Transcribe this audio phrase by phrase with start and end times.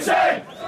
[0.00, 0.59] shame!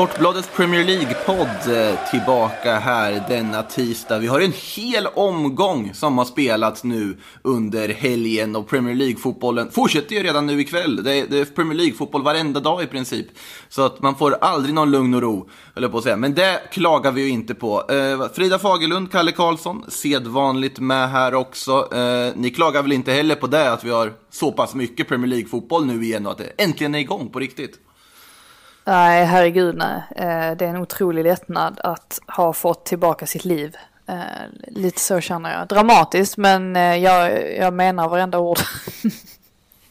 [0.00, 4.18] Sportbladets Premier League-podd eh, tillbaka här denna tisdag.
[4.18, 10.14] Vi har en hel omgång som har spelats nu under helgen och Premier League-fotbollen fortsätter
[10.14, 11.04] ju redan nu ikväll.
[11.04, 13.26] Det är, det är Premier League-fotboll varenda dag i princip.
[13.68, 16.16] Så att man får aldrig någon lugn och ro, höll jag på att säga.
[16.16, 17.90] Men det klagar vi ju inte på.
[17.90, 21.94] Eh, Frida Fagerlund, Kalle Karlsson, sedvanligt med här också.
[21.94, 25.28] Eh, ni klagar väl inte heller på det, att vi har så pass mycket Premier
[25.28, 27.78] League-fotboll nu igen och att det äntligen är igång på riktigt?
[28.90, 30.02] Nej, herregud nej.
[30.16, 33.76] Eh, Det är en otrolig lättnad att ha fått tillbaka sitt liv.
[34.06, 34.14] Eh,
[34.66, 35.68] Lite så känner jag.
[35.68, 38.58] Dramatiskt, men eh, jag, jag menar varenda ord.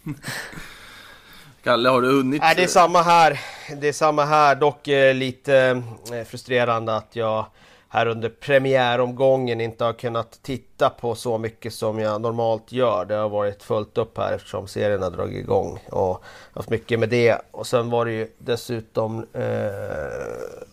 [1.63, 2.41] Kalle, har du hunnit?
[2.41, 3.39] Nej, det är samma här.
[3.77, 5.81] Det är samma här, dock lite
[6.27, 7.45] frustrerande att jag
[7.91, 13.05] här under premiäromgången inte har kunnat titta på så mycket som jag normalt gör.
[13.05, 16.23] Det har varit fullt upp här eftersom serien har dragit igång och
[16.53, 17.41] haft mycket med det.
[17.51, 19.43] Och sen var det ju dessutom, eh,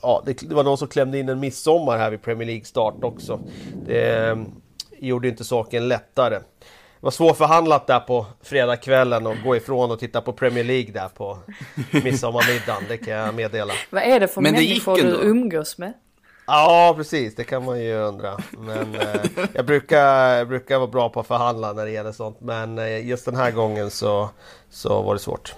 [0.02, 2.94] ja det, det var någon som klämde in en midsommar här vid Premier League start
[3.02, 3.40] också.
[3.86, 4.36] Det eh,
[4.98, 6.34] gjorde inte saken lättare.
[6.34, 11.08] Det var svårförhandlat där på fredagskvällen och gå ifrån och titta på Premier League där
[11.08, 11.38] på
[12.04, 13.72] midsommarmiddagen, det kan jag meddela.
[13.90, 15.92] Vad är det för Men det gick människor du umgås med?
[16.46, 17.34] Ja, precis.
[17.34, 18.38] Det kan man ju undra.
[18.58, 22.40] Men eh, jag, brukar, jag brukar vara bra på att förhandla när det gäller sånt.
[22.40, 24.30] Men eh, just den här gången så,
[24.70, 25.54] så var det svårt.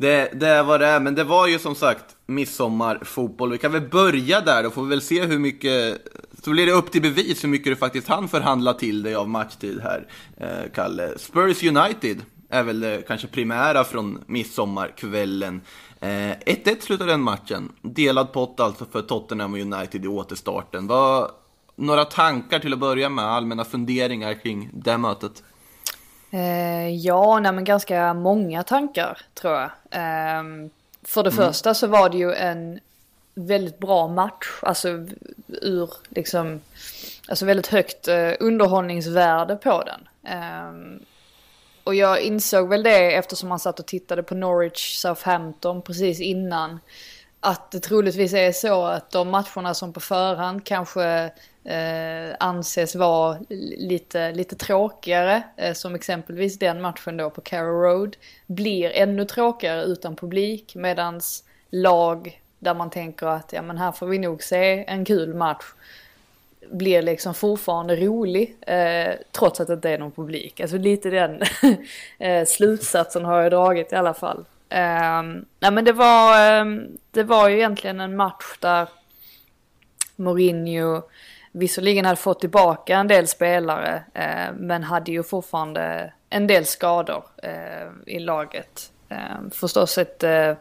[0.00, 3.50] Det, det är vad det är, men det var ju som sagt midsommarfotboll.
[3.50, 6.06] Vi kan väl börja där, då får vi väl se hur mycket...
[6.42, 9.28] Så blir det upp till bevis hur mycket du faktiskt hann förhandla till dig av
[9.28, 11.18] matchtid här, eh, Kalle.
[11.18, 15.60] Spurs United är väl det kanske primära från midsommarkvällen.
[16.00, 17.72] Eh, 1-1 slutade den matchen.
[17.82, 20.86] Delad pott alltså för Tottenham och United i återstarten.
[20.86, 21.30] Vad,
[21.76, 25.42] några tankar till att börja med, allmänna funderingar kring det mötet?
[26.30, 29.70] Eh, ja, nej, men ganska många tankar tror jag.
[29.90, 30.70] Ehm,
[31.02, 32.80] för det första så var det ju en
[33.34, 34.88] väldigt bra match, alltså
[35.46, 36.60] ur liksom,
[37.28, 40.00] alltså väldigt högt eh, underhållningsvärde på den.
[41.90, 46.80] Och jag insåg väl det eftersom man satt och tittade på Norwich Southampton precis innan.
[47.40, 51.04] Att det troligtvis är så att de matcherna som på förhand kanske
[51.64, 53.38] eh, anses vara
[53.78, 59.82] lite, lite tråkigare, eh, som exempelvis den matchen då på Carrow Road, blir ännu tråkigare
[59.82, 64.84] utan publik medans lag där man tänker att ja men här får vi nog se
[64.84, 65.64] en kul match
[66.72, 70.60] blir liksom fortfarande rolig eh, trots att det inte är någon publik.
[70.60, 71.42] Alltså lite den
[72.18, 74.44] eh, slutsatsen har jag dragit i alla fall.
[74.68, 75.22] Eh,
[75.60, 76.64] nej men det var, eh,
[77.10, 78.88] det var ju egentligen en match där
[80.16, 81.02] Mourinho
[81.52, 87.24] visserligen hade fått tillbaka en del spelare eh, men hade ju fortfarande en del skador
[87.42, 88.92] eh, i laget.
[89.08, 90.54] Eh, förstås ett, eh,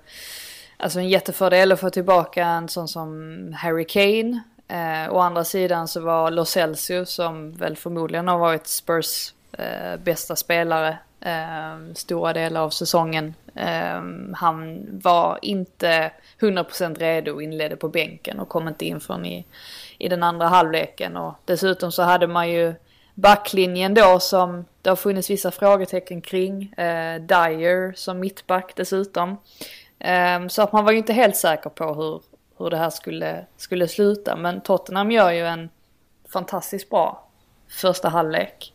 [0.78, 4.44] alltså en jättefördel att få tillbaka en sån som Harry Kane.
[4.70, 10.00] Eh, å andra sidan så var Los Celso som väl förmodligen har varit Spurs eh,
[10.04, 13.34] bästa spelare eh, stora delar av säsongen.
[13.56, 14.02] Eh,
[14.36, 19.46] han var inte 100% redo och inledde på bänken och kom inte in förrän i,
[19.98, 21.18] i den andra halvleken.
[21.18, 22.74] Och dessutom så hade man ju
[23.14, 26.74] backlinjen då som det har funnits vissa frågetecken kring.
[26.74, 29.38] Eh, Dyer som mittback dessutom.
[30.00, 32.22] Eh, så att man var ju inte helt säker på hur,
[32.60, 34.36] hur det här skulle, skulle sluta.
[34.36, 35.70] Men Tottenham gör ju en
[36.30, 37.28] fantastiskt bra
[37.68, 38.74] första halvlek.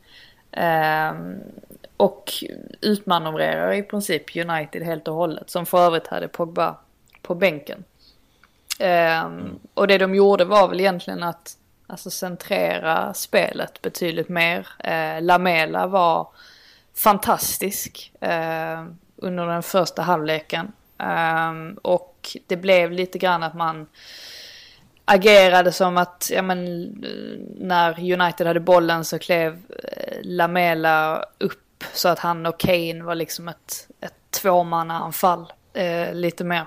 [0.51, 1.13] Eh,
[1.97, 2.33] och
[2.81, 5.51] utmanövrerar i princip United helt och hållet.
[5.51, 6.77] Som för övrigt hade Pogba
[7.23, 7.85] på bänken.
[8.79, 9.29] Eh,
[9.75, 11.57] och det de gjorde var väl egentligen att
[11.87, 14.69] alltså, centrera spelet betydligt mer.
[14.79, 16.29] Eh, Lamela var
[16.95, 18.85] fantastisk eh,
[19.17, 20.73] under den första halvleken.
[20.99, 23.87] Um, och det blev lite grann att man
[25.05, 26.85] agerade som att, ja men
[27.59, 29.53] när United hade bollen så klev
[29.83, 36.45] eh, Lamela upp så att han och Kane var liksom ett, ett tvåmannaanfall eh, lite
[36.45, 36.67] mer.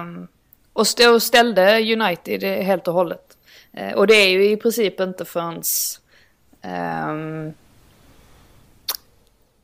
[0.00, 0.28] Um,
[0.72, 3.38] och stå, ställde United helt och hållet.
[3.72, 5.62] Eh, och det är ju i princip inte förrän...
[6.62, 7.54] um,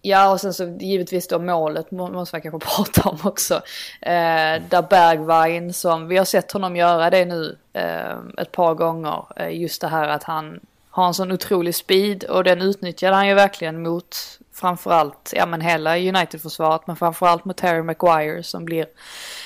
[0.09, 3.55] Ja, och sen så givetvis då målet må- måste man kanske prata om också.
[4.01, 9.25] Eh, där Bergwijn, som vi har sett honom göra det nu eh, ett par gånger,
[9.37, 10.61] eh, just det här att han
[10.91, 14.17] har en sån otrolig speed och den utnyttjade han ju verkligen mot
[14.53, 18.87] framförallt, ja men hela United-försvaret men framförallt mot Terry Maguire som blir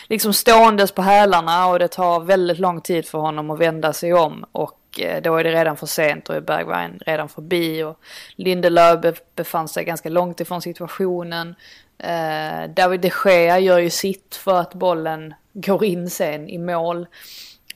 [0.08, 4.14] liksom ståendes på hälarna och det tar väldigt lång tid för honom att vända sig
[4.14, 4.44] om.
[4.52, 7.98] Och Eh, då är det redan för sent och är Bergwijn redan förbi och
[8.36, 11.54] Lindelöf befann sig ganska långt ifrån situationen.
[11.98, 17.06] Eh, David de Gea gör ju sitt för att bollen går in sen i mål.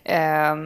[0.05, 0.57] Eh,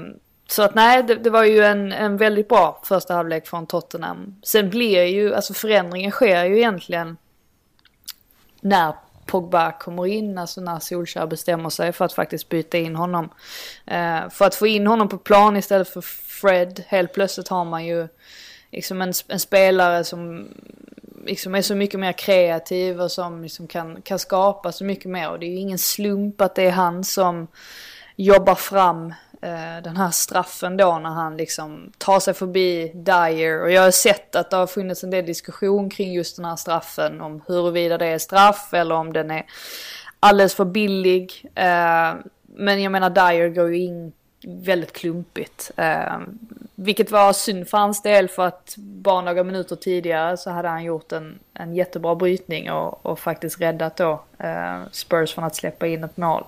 [0.48, 4.36] så att nej, det, det, var ju en, en väldigt bra första halvlek från Tottenham.
[4.42, 7.16] Sen blir ju, alltså förändringen sker ju egentligen
[8.60, 8.94] när
[9.26, 13.28] Pogba kommer in, alltså när Solskjaer bestämmer sig för att faktiskt byta in honom.
[13.86, 16.00] Eh, för att få in honom på plan istället för
[16.40, 18.08] Fred, helt plötsligt har man ju
[18.70, 20.48] liksom en, en spelare som
[21.26, 25.30] liksom är så mycket mer kreativ och som liksom kan, kan skapa så mycket mer.
[25.30, 27.48] Och det är ju ingen slump att det är han som
[28.16, 33.62] jobbar fram eh, den här straffen då när han liksom tar sig förbi Dyer.
[33.62, 36.56] Och jag har sett att det har funnits en del diskussion kring just den här
[36.56, 37.20] straffen.
[37.20, 39.46] Om huruvida det är straff eller om den är
[40.20, 41.46] alldeles för billig.
[41.54, 42.14] Eh,
[42.56, 44.12] men jag menar Dyer går ju in
[44.44, 45.70] väldigt klumpigt.
[45.76, 46.18] Eh,
[46.74, 50.84] vilket var synd för hans del för att bara några minuter tidigare så hade han
[50.84, 55.86] gjort en, en jättebra brytning och, och faktiskt räddat då eh, Spurs från att släppa
[55.86, 56.44] in ett mål.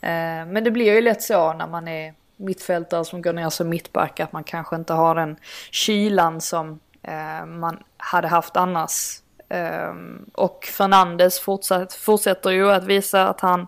[0.00, 3.68] Eh, men det blir ju lätt så när man är mittfältare som går ner som
[3.68, 5.36] mittback att man kanske inte har den
[5.70, 9.18] kylan som eh, man hade haft annars.
[9.48, 9.94] Eh,
[10.32, 13.66] och Fernandes fortsatt, fortsätter ju att visa att han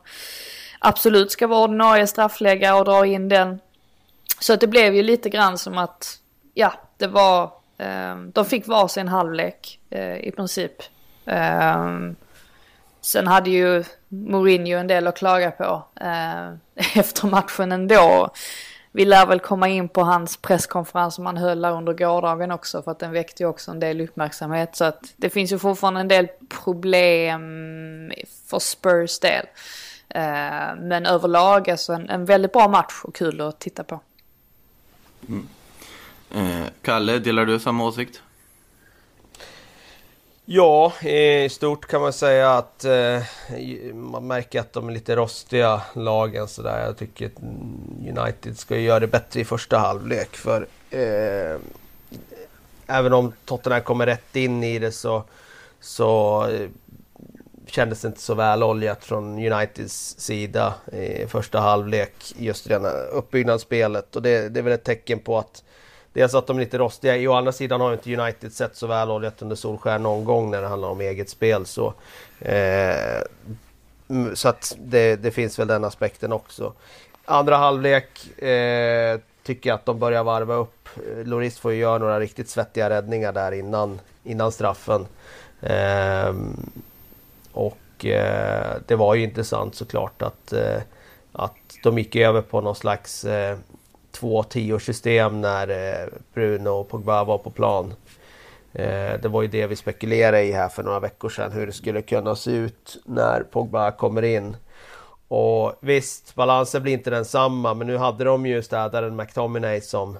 [0.79, 3.61] absolut ska vara ordinarie straffläggare och dra in den.
[4.45, 6.19] Så att det blev ju lite grann som att,
[6.55, 7.43] ja, det var,
[7.79, 10.73] eh, de fick varsin halvlek eh, i princip.
[11.27, 11.91] Eh,
[13.01, 16.49] sen hade ju Mourinho en del att klaga på eh,
[16.99, 18.31] efter matchen ändå.
[18.93, 22.91] Vi lär väl komma in på hans presskonferens som han höll under gårdagen också för
[22.91, 24.77] att den väckte ju också en del uppmärksamhet.
[24.77, 26.29] Så att det finns ju fortfarande en del
[26.65, 28.13] problem
[28.51, 29.47] för Spurs del.
[30.09, 34.01] Ehm, men överlag alltså en, en väldigt bra match och kul att titta på.
[35.29, 35.49] Mm.
[36.31, 38.23] Eh, Kalle, delar du samma åsikt?
[40.47, 43.23] Ja, i stort kan man säga att eh,
[43.95, 46.85] man märker att de är lite rostiga lagen sådär.
[46.87, 47.43] Jag tycker att
[48.19, 50.37] United ska göra det bättre i första halvlek.
[50.37, 51.61] För eh,
[52.87, 55.25] även om Tottenham kommer rätt in i det så,
[55.81, 56.69] så eh,
[57.67, 62.35] kändes inte så väloljat från Uniteds sida i första halvlek.
[62.37, 62.79] Just det
[63.13, 64.17] uppbyggnadsspelet.
[64.17, 65.63] Och det, det är väl ett tecken på att
[66.15, 67.31] Dels att de är lite rostiga.
[67.31, 70.63] Å andra sidan har inte United sett så väl oljat under Solskär någon gång när
[70.63, 71.67] det handlar om eget spel.
[71.67, 71.95] Så,
[72.41, 73.23] eh,
[74.09, 76.73] mm, så att det, det, finns väl den aspekten också.
[77.25, 80.89] Andra halvlek eh, tycker jag att de börjar varva upp.
[81.25, 85.07] Loris får ju göra några riktigt svettiga räddningar där innan, innan straffen.
[85.61, 86.33] Eh,
[87.55, 90.81] och eh, det var ju intressant såklart att, eh,
[91.33, 93.59] att de gick över på någon slags eh,
[94.13, 97.95] 2-10 system när eh, Bruno och Pogba var på plan.
[98.73, 101.73] Eh, det var ju det vi spekulerade i här för några veckor sedan, hur det
[101.73, 104.57] skulle kunna se ut när Pogba kommer in.
[105.29, 110.19] Och visst, balansen blir inte densamma, men nu hade de ju städaren McTominay som,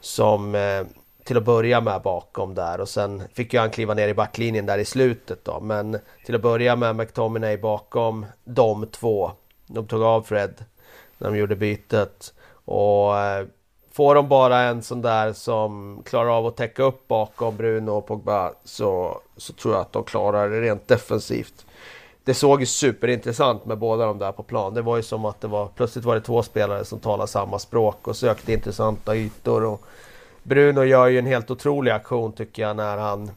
[0.00, 0.82] som eh,
[1.24, 4.66] till att börja med bakom där och sen fick ju han kliva ner i backlinjen
[4.66, 5.60] där i slutet då.
[5.60, 9.30] Men till att börja med McTominay bakom de två.
[9.66, 10.64] De tog av Fred
[11.18, 12.34] när de gjorde bytet.
[12.64, 13.46] Och eh,
[13.92, 18.06] får de bara en sån där som klarar av att täcka upp bakom Bruno och
[18.06, 21.66] Pogba så, så tror jag att de klarar det rent defensivt.
[22.24, 24.74] Det såg ju superintressant med båda de där på plan.
[24.74, 27.58] Det var ju som att det var plötsligt var det två spelare som talade samma
[27.58, 29.64] språk och sökte intressanta ytor.
[29.64, 29.84] Och
[30.44, 33.30] Bruno gör ju en helt otrolig aktion tycker jag när han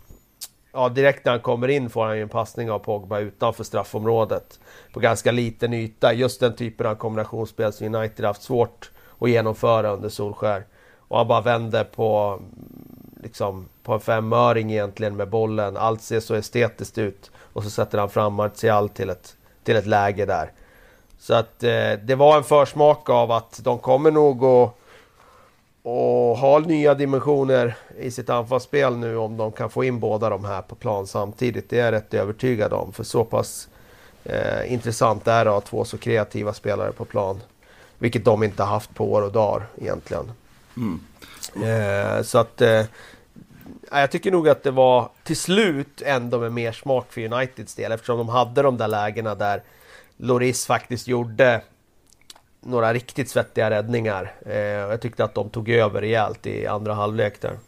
[0.78, 4.60] Ja, direkt när han kommer in får han ju en passning av Pogba utanför straffområdet.
[4.94, 6.14] På ganska liten yta.
[6.14, 10.66] Just den typen av kombinationsspel som United haft svårt att genomföra under Solskär.
[11.08, 12.40] Och han bara vänder på,
[13.24, 15.78] liksom, på en femöring egentligen med bollen.
[15.78, 17.32] Allt ser så estetiskt ut.
[17.38, 20.52] Och så sätter han fram Martial till ett, till ett läge där.
[21.20, 24.74] Så att eh, det var en försmak av att de kommer nog att
[25.90, 30.46] och ha nya dimensioner i sitt anfallsspel nu om de kan få in båda de
[30.46, 31.70] här på plan samtidigt.
[31.70, 32.94] Det är jag rätt övertygad om.
[32.94, 33.68] För så pass
[34.24, 37.40] eh, intressant är det att ha två så kreativa spelare på plan.
[37.98, 40.32] Vilket de inte haft på år och dagar egentligen.
[40.78, 41.00] Mm.
[41.56, 42.86] Eh, så att eh,
[43.92, 47.92] jag tycker nog att det var till slut ändå med mer smak för Uniteds del
[47.92, 49.64] eftersom de hade de där lägena där
[50.18, 51.62] Loris faktiskt gjorde
[52.62, 54.34] några riktigt svettiga räddningar.
[54.46, 57.60] Eh, jag tyckte att de tog över rejält i andra halvlek där.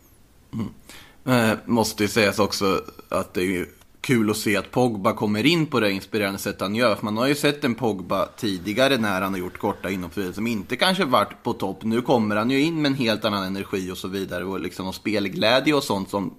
[0.54, 1.52] Mm.
[1.52, 3.66] Eh, måste ju sägas också att det är ju
[4.02, 6.96] kul att se att Pogba kommer in på det inspirerande sätt han gör.
[6.96, 10.48] För man har ju sett en Pogba tidigare när han har gjort korta inhopp som
[10.48, 11.84] inte kanske varit på topp.
[11.84, 14.44] Nu kommer han ju in med en helt annan energi och så vidare.
[14.44, 16.34] Och liksom och spelglädje och sånt som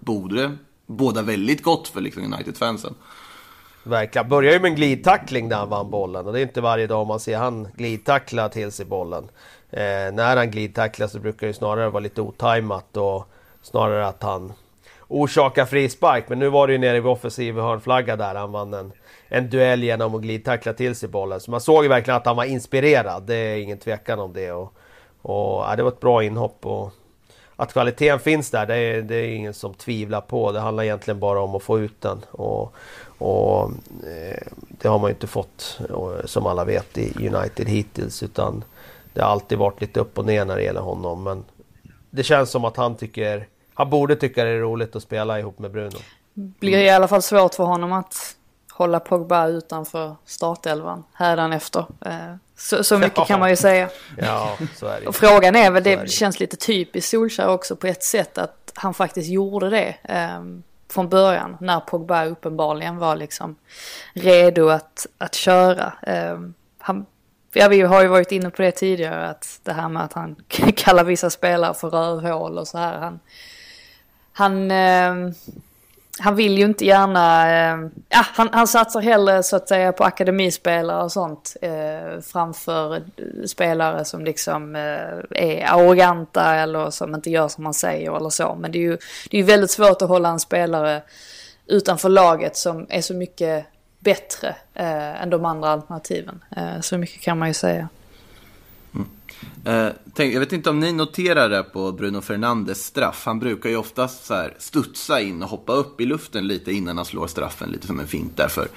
[0.00, 0.56] borde
[0.86, 2.94] båda väldigt gott för liksom United-fansen.
[3.84, 4.28] Verkligen.
[4.28, 7.06] Börjar ju med en glidtackling när han vann bollen och det är inte varje dag
[7.06, 9.30] man ser han glidtackla till sig bollen.
[9.70, 13.28] Eh, när han glidtacklar så brukar det snarare vara lite otajmat och
[13.62, 14.52] snarare att han
[15.08, 16.28] orsakar frispark.
[16.28, 18.92] Men nu var det ju nere vid offensiv hörnflagga där han vann en,
[19.28, 21.40] en duell genom att glidtackla till sig bollen.
[21.40, 23.22] Så man såg ju verkligen att han var inspirerad.
[23.22, 24.52] Det är ingen tvekan om det.
[24.52, 24.74] Och,
[25.22, 26.66] och ja, det var ett bra inhopp.
[26.66, 26.92] Och,
[27.56, 30.52] att kvaliteten finns där, det är, det är ingen som tvivlar på.
[30.52, 32.24] Det handlar egentligen bara om att få ut den.
[32.30, 32.74] Och,
[33.22, 33.70] och
[34.06, 35.80] eh, det har man ju inte fått,
[36.24, 38.22] som alla vet, i United hittills.
[38.22, 38.64] Utan
[39.12, 41.22] det har alltid varit lite upp och ner när det gäller honom.
[41.22, 41.44] Men
[42.10, 43.48] det känns som att han tycker...
[43.74, 45.98] Han borde tycka det är roligt att spela ihop med Bruno.
[46.34, 48.36] Blir i alla fall svårt för honom att
[48.72, 51.86] hålla Pogba utanför startelvan hädanefter.
[52.06, 53.24] Eh, så, så mycket ja.
[53.24, 53.88] kan man ju säga.
[54.18, 55.06] Ja, så är det.
[55.06, 58.72] Och frågan är väl, det, det känns lite typiskt Solskjaer också på ett sätt att
[58.74, 60.42] han faktiskt gjorde det eh,
[60.92, 63.56] från början när Pogba uppenbarligen var liksom
[64.12, 65.92] redo att, att köra.
[66.02, 66.38] Eh,
[66.78, 67.06] han,
[67.52, 70.36] ja, vi har ju varit inne på det tidigare, att det här med att han
[70.76, 72.98] kallar vissa spelare för rövhål och så här.
[72.98, 73.20] Han,
[74.32, 75.34] han eh,
[76.18, 80.04] han vill ju inte gärna, eh, ja han, han satsar hellre så att säga på
[80.04, 83.02] akademispelare och sånt eh, framför
[83.46, 88.54] spelare som liksom eh, är arroganta eller som inte gör som man säger eller så.
[88.60, 88.98] Men det är ju
[89.30, 91.02] det är väldigt svårt att hålla en spelare
[91.66, 93.66] utanför laget som är så mycket
[93.98, 96.44] bättre eh, än de andra alternativen.
[96.56, 97.88] Eh, så mycket kan man ju säga.
[99.64, 103.22] Eh, tänk, jag vet inte om ni noterar det på Bruno Fernandes straff.
[103.26, 106.96] Han brukar ju oftast så här studsa in och hoppa upp i luften lite innan
[106.96, 107.70] han slår straffen.
[107.70, 108.68] Lite som en fint där för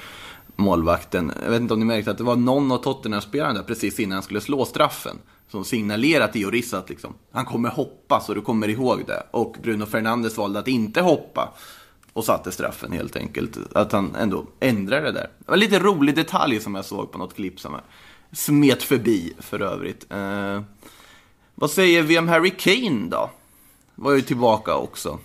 [0.55, 1.31] målvakten.
[1.43, 4.23] Jag vet inte om ni märkte att det var någon av Tottenham-spelarna precis innan han
[4.23, 5.17] skulle slå straffen.
[5.51, 9.23] Som signalerat till Lloris att liksom, han kommer hoppa så du kommer ihåg det.
[9.31, 11.53] Och Bruno Fernandes valde att inte hoppa.
[12.13, 13.57] Och satte straffen helt enkelt.
[13.73, 15.29] Att han ändå ändrade det där.
[15.39, 17.75] Det var en lite rolig detalj som jag såg på något klipp som
[18.35, 20.11] smet förbi för övrigt.
[20.11, 20.61] Eh,
[21.55, 23.29] vad säger vi om Harry Kane då?
[23.95, 25.19] Var ju tillbaka också.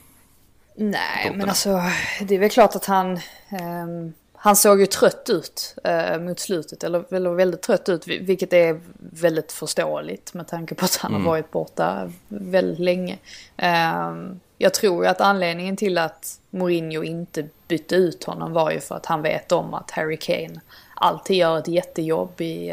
[0.76, 1.82] Nej, men alltså
[2.22, 3.20] det är väl klart att han...
[3.60, 4.12] Um,
[4.42, 8.80] han såg ju trött ut uh, mot slutet, eller, eller väldigt trött ut, vilket är
[8.98, 11.22] väldigt förståeligt med tanke på att han mm.
[11.22, 13.18] har varit borta väldigt länge.
[13.56, 18.80] Um, jag tror ju att anledningen till att Mourinho inte bytte ut honom var ju
[18.80, 20.60] för att han vet om att Harry Kane
[21.00, 22.72] alltid gör ett jättejobb i,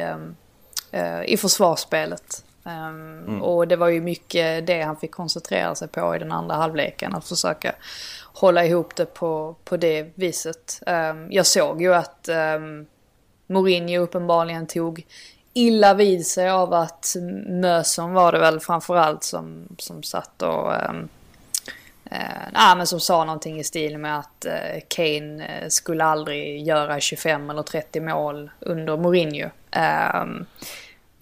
[0.94, 2.44] uh, i försvarsspelet.
[2.64, 2.74] Um,
[3.28, 3.42] mm.
[3.42, 7.16] Och det var ju mycket det han fick koncentrera sig på i den andra halvleken.
[7.16, 7.76] Att försöka
[8.34, 10.82] hålla ihop det på, på det viset.
[10.88, 12.30] Um, jag såg ju att
[13.48, 15.06] Mourinho uppenbarligen tog
[15.54, 17.16] illa vid sig av att
[17.48, 21.10] Möson var det väl framförallt som, som satt och um,
[22.12, 27.00] uh, men som sa någonting i stil med att uh, Kane eh, skulle aldrig göra
[27.00, 29.50] 25 eller 30 mål under Mourinho.
[30.24, 30.46] Um,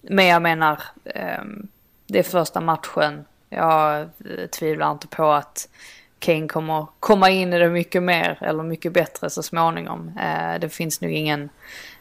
[0.03, 1.67] men jag menar, ehm,
[2.07, 3.25] det är första matchen.
[3.49, 4.09] Jag
[4.51, 5.67] tvivlar inte på att
[6.19, 10.11] Kane kommer komma in i det mycket mer eller mycket bättre så småningom.
[10.19, 11.49] Eh, det finns nog ingen,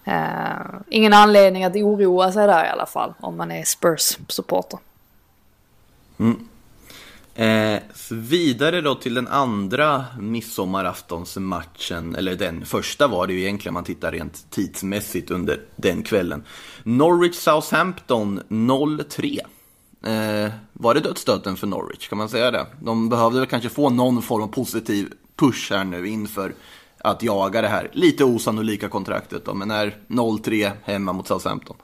[0.04, 4.78] eh, ingen anledning att oroa sig där i alla fall om man är Spurs-supporter.
[6.18, 6.48] Mm.
[7.34, 7.78] Eh,
[8.10, 13.84] vidare då till den andra midsommaraftonsmatchen, eller den första var det ju egentligen om man
[13.84, 16.44] tittar rent tidsmässigt under den kvällen.
[16.82, 19.40] Norwich Southampton 0-3.
[20.04, 22.66] Eh, var det dödsstöten för Norwich, kan man säga det?
[22.82, 26.54] De behövde väl kanske få någon form av positiv push här nu inför
[26.98, 31.76] att jaga det här lite osannolika kontraktet då, men är 0-3 hemma mot Southampton.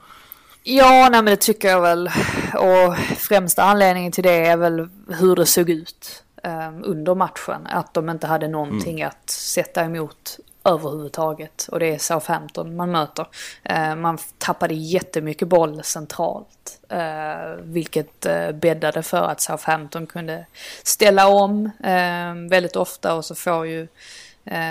[0.63, 2.11] Ja, nej men det tycker jag väl.
[2.55, 7.67] Och främsta anledningen till det är väl hur det såg ut um, under matchen.
[7.67, 9.09] Att de inte hade någonting mm.
[9.09, 11.69] att sätta emot överhuvudtaget.
[11.73, 13.27] Och det är Southampton man möter.
[13.71, 16.81] Uh, man tappade jättemycket boll centralt.
[16.93, 20.47] Uh, vilket uh, bäddade för att Southampton kunde
[20.83, 23.89] ställa om uh, väldigt ofta och så får ju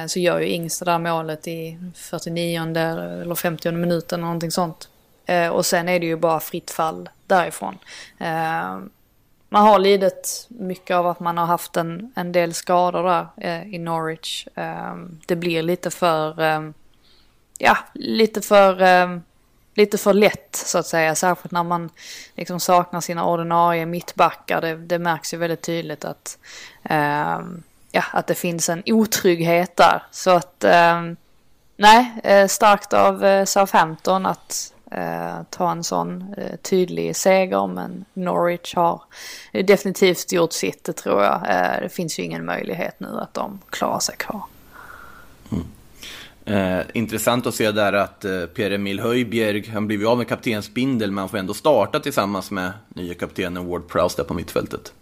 [0.08, 4.90] så gör ju Ings det där målet i 49 eller 50 minuten eller någonting sånt.
[5.30, 7.78] Eh, och sen är det ju bara fritt fall därifrån.
[8.18, 8.80] Eh,
[9.50, 13.76] man har lidit mycket av att man har haft en, en del skador där eh,
[13.76, 14.48] i Norwich.
[14.56, 14.96] Eh,
[15.26, 16.70] det blir lite för, eh,
[17.58, 19.18] ja, lite för, eh,
[19.74, 21.16] lite för lätt så att säga.
[21.16, 21.90] Särskilt när man
[22.36, 24.62] liksom saknar sina ordinarie mittbackar.
[24.62, 26.38] Det, det märks ju väldigt tydligt att,
[26.84, 27.40] eh,
[27.92, 30.04] ja, att det finns en otrygghet där.
[30.12, 31.02] Så att eh,
[31.76, 37.68] nej, eh, starkt av eh, Southampton att eh, ta en sån eh, tydlig seger.
[37.68, 39.02] Men Norwich har
[39.52, 41.36] definitivt gjort sitt, det tror jag.
[41.36, 44.44] Eh, det finns ju ingen möjlighet nu att de klarar sig kvar.
[45.52, 45.66] Mm.
[46.46, 51.12] Eh, intressant att se där att eh, Pierre-Emil Höjbjerg, han blev ju av med kaptensbindel
[51.12, 54.94] men han får ändå starta tillsammans med nya kaptenen Ward Prowse där på mittfältet.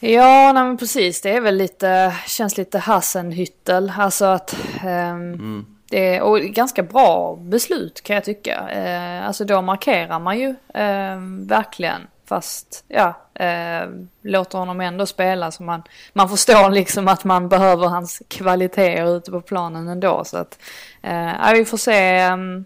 [0.00, 1.20] Ja, nej men precis.
[1.20, 3.92] Det är väl lite, känns lite Hassenhüttel.
[3.96, 8.68] Alltså att ehm, mm det och ganska bra beslut kan jag tycka.
[8.70, 13.88] Eh, alltså då markerar man ju eh, verkligen Fast ja, eh,
[14.22, 15.82] låter honom ändå spela så man,
[16.12, 20.24] man förstår liksom att man behöver hans kvaliteter ute på planen ändå.
[20.24, 20.58] Så att
[21.02, 22.64] eh, vi får se um,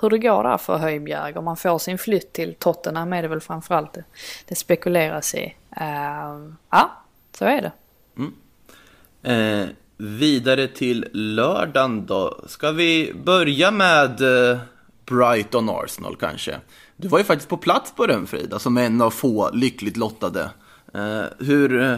[0.00, 1.38] hur det går där för Höjbjerg.
[1.38, 4.04] Om man får sin flytt till Tottenham är det väl framförallt det,
[4.48, 5.56] det spekuleras i.
[5.76, 6.90] Eh, ja,
[7.38, 7.72] så är det.
[8.16, 8.34] Mm.
[9.22, 12.40] Eh, Eh, vidare till lördagen då.
[12.46, 14.58] Ska vi börja med eh,
[15.06, 16.56] Brighton Arsenal kanske?
[16.96, 20.50] Du var ju faktiskt på plats på den Frida, som en av få lyckligt lottade.
[20.96, 21.96] Uh, hur, uh,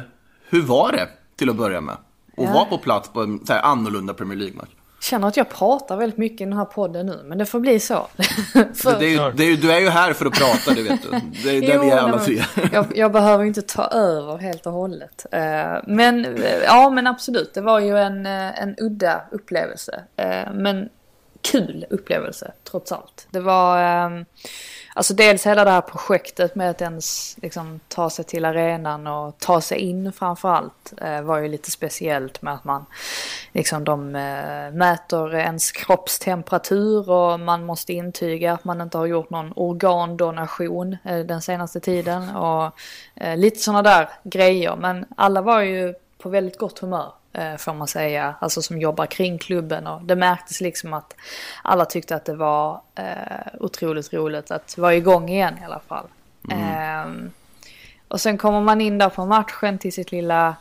[0.48, 1.94] hur var det till att börja med?
[1.94, 2.52] Att ja.
[2.52, 4.70] vara på plats på en så här, annorlunda Premier League-match?
[5.00, 7.80] Känner att jag pratar väldigt mycket i den här podden nu, men det får bli
[7.80, 8.06] så.
[8.74, 8.98] för...
[8.98, 11.08] det är, det är, du är ju här för att prata, det vet du.
[11.42, 12.42] Det är där vi är alla tre.
[12.72, 15.26] jag, jag, behöver inte ta över helt och hållet.
[15.34, 15.40] Uh,
[15.86, 20.04] men ja, men absolut, det var ju en, en udda upplevelse.
[20.52, 20.88] Men
[21.42, 23.26] kul upplevelse, trots allt.
[23.30, 24.10] Det var...
[25.00, 29.38] Alltså dels hela det här projektet med att ens liksom, ta sig till arenan och
[29.38, 32.86] ta sig in framförallt eh, var ju lite speciellt med att man
[33.52, 39.30] liksom de eh, mäter ens kroppstemperatur och man måste intyga att man inte har gjort
[39.30, 42.70] någon organdonation eh, den senaste tiden och
[43.14, 47.12] eh, lite sådana där grejer men alla var ju på väldigt gott humör.
[47.32, 51.16] Eh, får man säga, alltså som jobbar kring klubben och det märktes liksom att
[51.62, 56.06] alla tyckte att det var eh, otroligt roligt att vara igång igen i alla fall.
[56.50, 57.24] Mm.
[57.24, 57.30] Eh,
[58.08, 60.56] och sen kommer man in där på matchen till sitt lilla,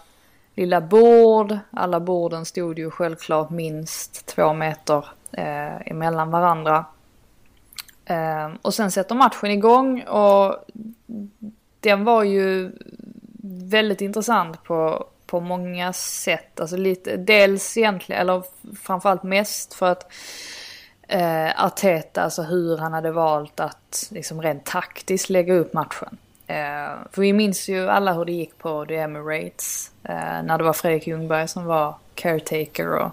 [0.56, 1.58] lilla bord.
[1.72, 6.86] Alla borden stod ju självklart minst två meter eh, emellan varandra.
[8.06, 10.66] Eh, och sen sätter matchen igång och
[11.80, 12.72] den var ju
[13.44, 16.60] väldigt intressant på på många sätt.
[16.60, 18.44] Alltså lite, dels egentligen, eller
[18.82, 20.12] framförallt mest för att
[21.08, 26.18] eh, Arteta, alltså hur han hade valt att liksom rent taktiskt lägga upp matchen.
[26.48, 29.92] Eh, för vi minns ju alla hur det gick på The Emirates.
[30.04, 33.12] Eh, när det var Fredrik Ljungberg som var caretaker och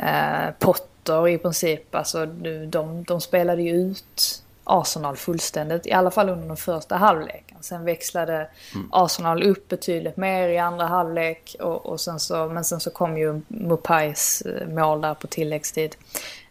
[0.00, 1.94] eh, Potter i princip.
[1.94, 2.26] Alltså
[2.66, 7.58] de, de spelade ju ut Arsenal fullständigt, i alla fall under den första halvleken.
[7.60, 8.88] Sen växlade mm.
[8.92, 13.18] Arsenal upp betydligt mer i andra halvlek och, och sen så, men sen så kom
[13.18, 15.96] ju Mupais eh, mål där på tilläggstid.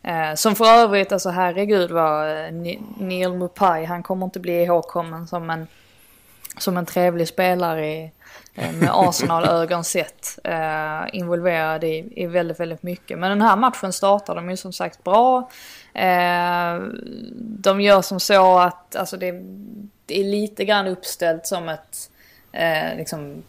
[0.03, 2.51] Eh, som för övrigt, alltså herregud var eh,
[2.97, 5.67] Neil Mupai, han kommer inte bli ihågkommen som en,
[6.57, 8.11] som en trevlig spelare i,
[8.55, 10.39] eh, med Arsenal-ögon sett.
[10.43, 13.19] Eh, involverad i, i väldigt, väldigt mycket.
[13.19, 15.49] Men den här matchen startar de ju som sagt bra.
[15.95, 16.81] Eh,
[17.39, 19.31] de gör som så att alltså det,
[20.05, 22.09] det är lite grann uppställt som ett
[22.51, 23.43] eh, liksom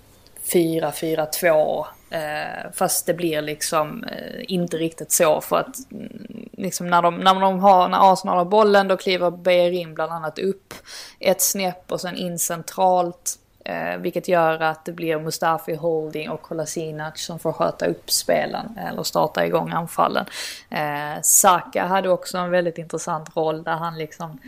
[0.46, 1.86] 4-4-2.
[2.10, 7.18] Eh, fast det blir liksom eh, inte riktigt så för att mm, liksom när, de,
[7.18, 10.74] när, de har, när Arsenal har bollen då kliver Beijerin bland annat upp
[11.20, 13.38] ett snäpp och sen in centralt.
[13.68, 18.78] Eh, vilket gör att det blir Mustafi Holding och Kolasinac som får sköta upp spelen
[18.78, 20.26] eller starta igång anfallen.
[20.70, 24.38] Eh, Saka hade också en väldigt intressant roll där han liksom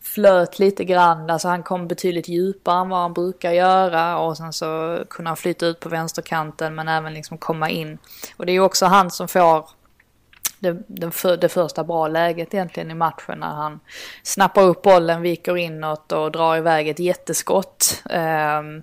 [0.00, 4.52] flöt lite grann, alltså han kom betydligt djupare än vad han brukar göra och sen
[4.52, 7.98] så kunde han flytta ut på vänsterkanten men även liksom komma in.
[8.36, 9.68] Och det är ju också han som får
[10.58, 13.80] det, det, för, det första bra läget egentligen i matchen när han
[14.22, 18.02] snappar upp bollen, viker inåt och drar iväg ett jätteskott.
[18.10, 18.82] Ehm, eh,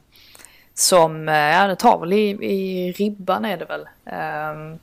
[0.73, 3.87] som, ja det tar väl i, i ribban är det väl.
[4.05, 4.77] Eh,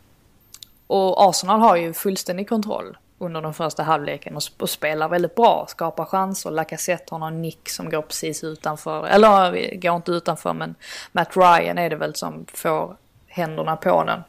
[0.87, 5.67] och Arsenal har ju fullständig kontroll under den första halvleken och, och spelar väldigt bra,
[5.69, 6.51] skapar chanser.
[6.51, 10.75] Lacazette har någon nick som går precis utanför, eller eh, går inte utanför men
[11.13, 14.23] Matt Ryan är det väl som får händerna på den.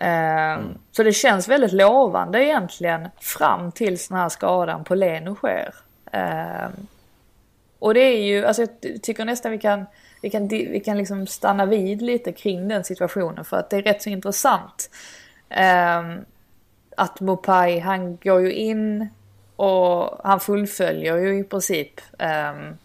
[0.00, 0.78] Ehm, mm.
[0.92, 5.74] Så det känns väldigt lovande egentligen fram tills den här skadan på Leno sker.
[6.12, 6.72] Ehm,
[7.78, 9.86] och det är ju, alltså jag tycker nästan vi kan,
[10.22, 13.82] vi kan, vi kan liksom stanna vid lite kring den situationen för att det är
[13.82, 14.90] rätt så intressant.
[15.48, 16.24] Ehm,
[16.96, 19.08] att Mopai, han går ju in
[19.56, 22.00] och han fullföljer ju i princip.
[22.18, 22.78] Um,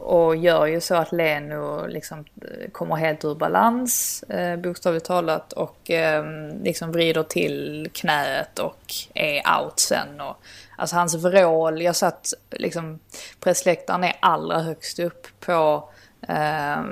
[0.00, 5.52] och gör ju så att Leno liksom eh, kommer helt ur balans, eh, bokstavligt talat,
[5.52, 6.24] och eh,
[6.62, 10.20] liksom vrider till knät och är out sen.
[10.20, 10.36] Och,
[10.76, 12.98] alltså hans vrål, jag satt liksom,
[13.40, 15.88] pressläktaren är allra högst upp på,
[16.28, 16.82] eh,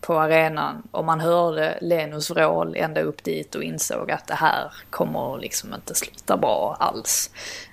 [0.00, 4.72] på arenan och man hörde Lenos vrål ända upp dit och insåg att det här
[4.90, 7.30] kommer liksom inte sluta bra alls.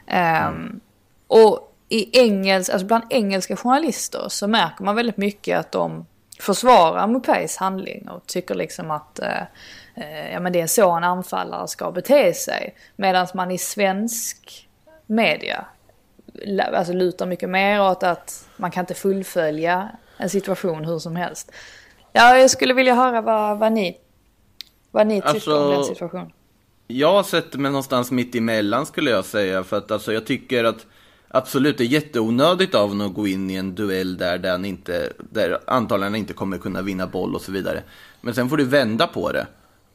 [0.08, 0.80] Mm.
[1.28, 6.06] Och i engelsk, alltså bland engelska journalister så märker man väldigt mycket att de
[6.40, 9.42] försvarar Mupeis handling och tycker liksom att eh,
[9.96, 12.76] eh, ja, men det är så en anfallare ska bete sig.
[12.96, 14.68] Medan man i svensk
[15.06, 15.66] media
[16.74, 21.52] alltså lutar mycket mer åt att man kan inte fullfölja en situation hur som helst.
[22.14, 23.98] Ja, jag skulle vilja höra vad, vad ni,
[24.92, 26.32] vad ni tycker alltså, om den situationen.
[26.88, 29.64] Jag sätter mig någonstans mitt emellan skulle jag säga.
[29.64, 30.86] För att alltså, jag tycker att
[31.28, 34.66] Absolut, det är jätteonödigt av honom att gå in i en duell där, där, han
[34.66, 37.84] inte, där antagligen inte kommer kunna vinna boll och så vidare.
[38.22, 39.48] Men sen får du vända på det.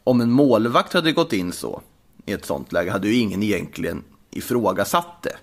[0.05, 1.81] Om en målvakt hade gått in så,
[2.27, 5.37] i ett sånt läge, hade ju ingen egentligen ifrågasatt det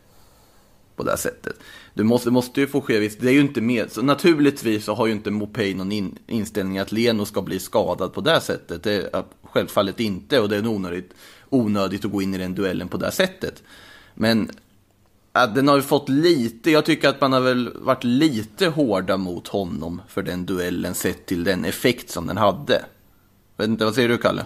[0.96, 1.56] på det här sättet.
[1.94, 4.96] Du måste, måste ju få ske visst, det är ju inte med, så naturligtvis så
[4.96, 8.40] har ju inte Mopay någon in, inställning att Leno ska bli skadad på det här
[8.40, 8.84] sättet.
[8.84, 11.14] Det är självfallet inte och det är onödigt,
[11.50, 13.64] onödigt att gå in i den duellen på det här sättet.
[14.14, 14.52] Men
[15.34, 19.18] Ja, den har ju fått lite, jag tycker att man har väl varit lite hårda
[19.18, 22.86] mot honom för den duellen sett till den effekt som den hade.
[23.58, 24.46] Vet inte, vad säger du Kalle?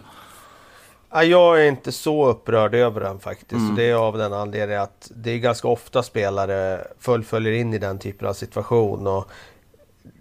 [1.10, 3.52] Ja, jag är inte så upprörd över den faktiskt.
[3.52, 3.76] Mm.
[3.76, 8.00] Det är av den anledningen att det är ganska ofta spelare fullföljer in i den
[8.00, 9.08] typen av situation.
[9.08, 9.32] Och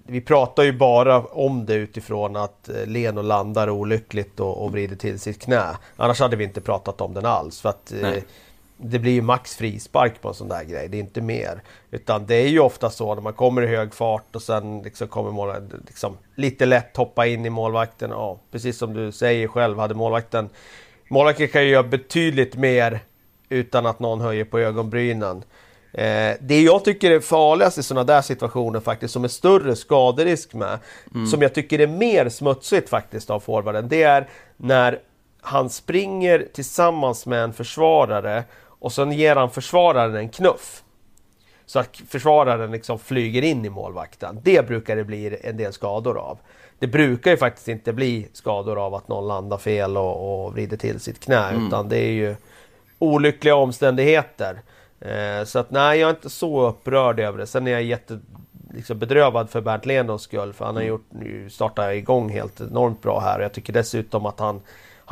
[0.07, 4.96] vi pratar ju bara om det utifrån att eh, Leno landar olyckligt och, och vrider
[4.96, 5.64] till sitt knä.
[5.96, 7.61] Annars hade vi inte pratat om den alls.
[7.61, 8.14] För att, eh,
[8.83, 11.62] det blir ju max frispark på en sån där grej, det är inte mer.
[11.90, 15.09] Utan det är ju ofta så när man kommer i hög fart och sen liksom
[15.09, 18.11] kommer målvakten liksom, lite lätt hoppa in i målvakten.
[18.11, 20.49] Ja, precis som du säger själv, hade målvakten...
[21.09, 23.01] Målvakten kan ju göra betydligt mer
[23.49, 25.45] utan att någon höjer på ögonbrynen.
[25.92, 30.55] Eh, det jag tycker är farligast i sådana där situationer faktiskt, som är större skaderisk
[30.55, 30.79] med,
[31.14, 31.27] mm.
[31.27, 34.99] som jag tycker är mer smutsigt faktiskt av forwarden, det är när
[35.40, 38.45] han springer tillsammans med en försvarare
[38.83, 40.83] och sen ger han försvararen en knuff.
[41.66, 44.38] Så att försvararen liksom flyger in i målvakten.
[44.42, 46.38] Det brukar det bli en del skador av.
[46.79, 50.77] Det brukar ju faktiskt inte bli skador av att någon landar fel och, och vrider
[50.77, 51.49] till sitt knä.
[51.49, 51.66] Mm.
[51.66, 52.37] Utan det är ju
[52.99, 54.61] olyckliga omständigheter.
[55.01, 57.47] Eh, så att nej, jag är inte så upprörd över det.
[57.47, 58.21] Sen är jag jätte
[58.75, 60.53] liksom bedrövad för Bernt Lenos skull.
[60.53, 60.90] För han har mm.
[60.90, 63.38] gjort, nu startat igång helt enormt bra här.
[63.38, 64.61] Och jag tycker dessutom att han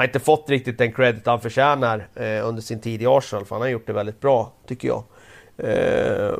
[0.00, 3.44] har inte fått riktigt den credit han förtjänar eh, under sin tid i Arsenal.
[3.44, 5.02] För han har gjort det väldigt bra, tycker jag.
[5.56, 6.38] Eh,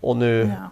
[0.00, 0.54] och nu...
[0.60, 0.70] Ja.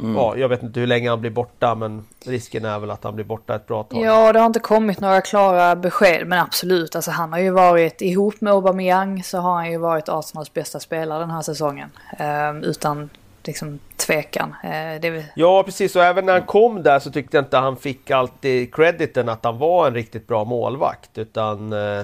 [0.00, 0.16] Mm.
[0.16, 3.14] Ja, jag vet inte hur länge han blir borta men risken är väl att han
[3.14, 4.04] blir borta ett bra tag.
[4.04, 6.96] Ja, det har inte kommit några klara besked men absolut.
[6.96, 10.80] Alltså, han har ju varit ihop med Aubameyang så har han ju varit Arsenals bästa
[10.80, 11.90] spelare den här säsongen.
[12.18, 13.10] Eh, utan
[13.46, 14.54] liksom tvekan.
[14.62, 15.24] Eh, det...
[15.34, 18.74] Ja precis och även när han kom där så tyckte jag inte han fick alltid
[18.74, 21.18] crediten att han var en riktigt bra målvakt.
[21.18, 21.98] Utan eh,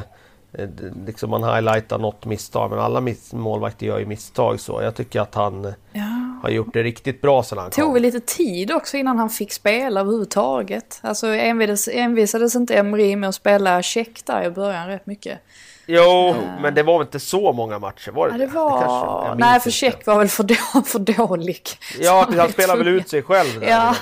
[0.52, 0.68] eh
[1.06, 4.82] liksom man highlightar något misstag men alla miss målvakter gör ju misstag så.
[4.82, 6.38] Jag tycker att han ja.
[6.42, 7.84] har gjort det riktigt bra sedan han kom.
[7.84, 11.00] Tog vi lite tid också innan han fick spela överhuvudtaget.
[11.02, 15.38] Alltså envisades, envisades inte Emery med att spela check där i början rätt mycket.
[15.86, 18.10] Jo, uh, men det var väl inte så många matcher?
[18.10, 18.46] Var det ja, det?
[18.46, 18.80] var...
[18.80, 20.54] Det kanske, nej, för Check var väl för, då,
[20.86, 21.68] för dålig.
[22.00, 23.94] Ja, han spelade väl ut sig själv där, ja,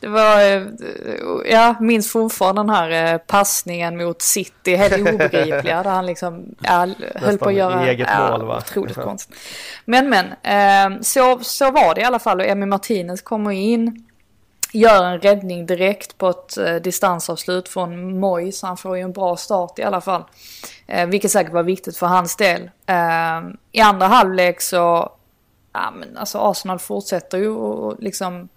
[0.00, 0.40] det var...
[0.40, 0.62] Eh,
[1.50, 6.88] ja, minns fortfarande den här eh, passningen mot City, helt obegripliga, där han liksom ja,
[7.14, 7.86] höll på att göra...
[7.86, 8.56] eget ja, mål, va?
[8.56, 9.36] Otroligt konstigt.
[9.84, 14.05] Men, men, eh, så, så var det i alla fall och Emmy Martinez kommer in
[14.76, 19.12] gör en räddning direkt på ett eh, distansavslut från Moj, så han får ju en
[19.12, 20.24] bra start i alla fall.
[20.86, 22.70] Eh, vilket säkert var viktigt för hans del.
[22.86, 23.40] Eh,
[23.72, 25.12] I andra halvlek så,
[25.72, 28.48] ja men alltså Arsenal fortsätter ju och liksom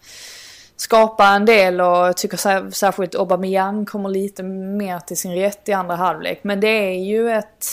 [0.75, 5.73] skapa en del och jag tycker särskilt Aubameyang kommer lite mer till sin rätt i
[5.73, 6.39] andra halvlek.
[6.43, 7.65] Men det är ju ett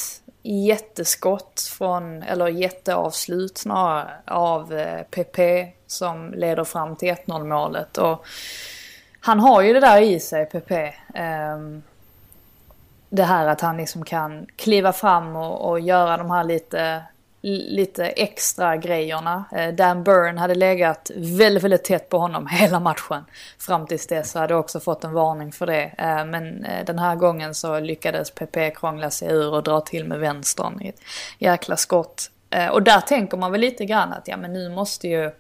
[0.42, 5.38] jätteskott från, eller jätteavslut snarare, av eh, PP
[5.87, 7.99] som leder fram till 1-0 målet.
[7.99, 8.27] Och
[9.20, 10.92] han har ju det där i sig, PP.
[11.14, 11.83] Ehm,
[13.11, 17.03] det här att han liksom kan kliva fram och, och göra de här lite,
[17.42, 19.44] lite extra grejerna.
[19.53, 23.25] Eh, Dan Burn hade legat väldigt, väldigt tätt på honom hela matchen.
[23.59, 25.92] Fram tills dess hade också fått en varning för det.
[25.99, 30.05] Eh, men eh, den här gången så lyckades PP krångla sig ur och dra till
[30.05, 31.01] med vänstern i ett
[31.38, 32.31] jäkla skott.
[32.72, 35.31] Och där tänker man väl lite grann att ja men nu måste ju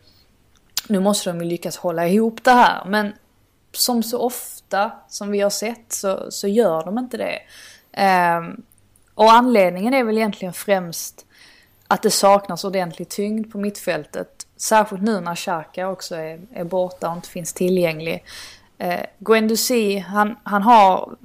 [0.88, 2.84] nu måste de ju lyckas hålla ihop det här.
[2.84, 3.12] Men
[3.72, 7.38] som så ofta som vi har sett så, så gör de inte det.
[8.38, 8.62] Um,
[9.14, 11.26] och anledningen är väl egentligen främst
[11.88, 14.46] att det saknas ordentlig tyngd på mittfältet.
[14.56, 18.24] Särskilt nu när Xhaka också är, är borta och inte finns tillgänglig.
[18.78, 21.16] Eh, Guendouzi, han, han har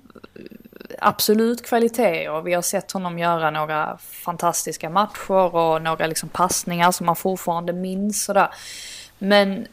[0.99, 6.91] absolut kvaliteter och vi har sett honom göra några fantastiska matcher och några liksom passningar
[6.91, 8.23] som man fortfarande minns.
[8.23, 8.49] Sådär.
[9.23, 9.67] Men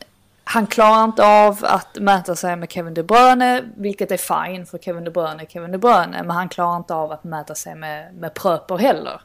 [0.44, 4.78] han klarar inte av att mäta sig med Kevin De Bruyne, vilket är fine för
[4.78, 8.14] Kevin De Bruyne Kevin De Bruyne, men han klarar inte av att mäta sig med,
[8.14, 9.20] med Pröper heller.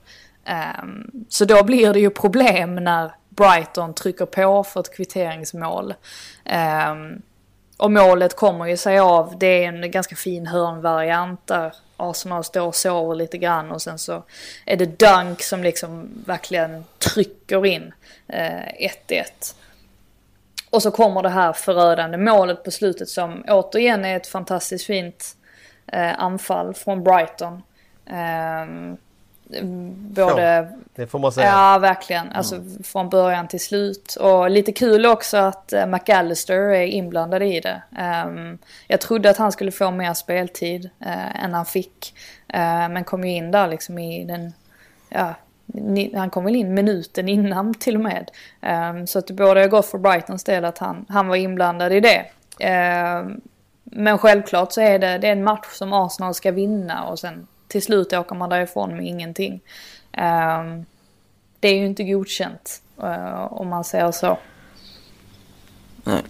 [0.81, 5.93] Um, så då blir det ju problem när Brighton trycker på för ett kvitteringsmål.
[6.89, 7.21] Um,
[7.77, 12.67] och målet kommer ju sig av, det är en ganska fin hörnvariant där Arsenal står
[12.67, 14.23] och sover lite grann och sen så
[14.65, 17.93] är det Dunk som liksom verkligen trycker in
[18.27, 19.55] eh, uh, 1-1.
[20.73, 25.35] Och så kommer det här förödande målet på slutet som återigen är ett fantastiskt fint
[25.95, 27.63] uh, anfall från Brighton.
[28.63, 28.97] Um,
[30.13, 30.41] både...
[30.41, 31.47] Ja, det får man säga.
[31.47, 32.31] Ja, verkligen.
[32.31, 32.83] Alltså mm.
[32.83, 34.15] från början till slut.
[34.15, 37.81] Och lite kul också att uh, McAllister är inblandad i det.
[38.25, 38.57] Um,
[38.87, 42.15] jag trodde att han skulle få mer speltid uh, än han fick.
[42.53, 44.53] Uh, men kom ju in där liksom i den...
[45.09, 45.33] Ja,
[46.13, 48.31] han kom väl in minuten innan till och med.
[48.61, 51.93] Um, så att det borde ha gått för Brightons del att han, han var inblandad
[51.93, 52.25] i det.
[52.59, 53.41] Um,
[53.83, 57.47] men självklart så är det, det är en match som Arsenal ska vinna och sen
[57.67, 59.53] till slut åker man därifrån med ingenting.
[60.17, 60.85] Um,
[61.59, 64.37] det är ju inte godkänt uh, om man säger så.
[66.03, 66.21] Nej.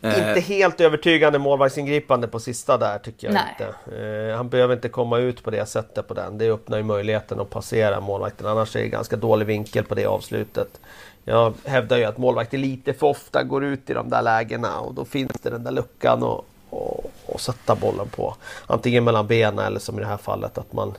[0.00, 0.42] Inte eh.
[0.42, 3.44] helt övertygande målvaktsingripande på sista där tycker jag Nej.
[3.50, 3.96] inte.
[4.02, 6.38] Uh, han behöver inte komma ut på det sättet på den.
[6.38, 8.46] Det öppnar ju möjligheten att passera målvakten.
[8.46, 10.80] Annars är det ganska dålig vinkel på det avslutet.
[11.24, 14.94] Jag hävdar ju att målvakter lite för ofta går ut i de där lägena och
[14.94, 18.36] då finns det den där luckan och, och, och sätta bollen på.
[18.66, 20.94] Antingen mellan benen eller som i det här fallet att man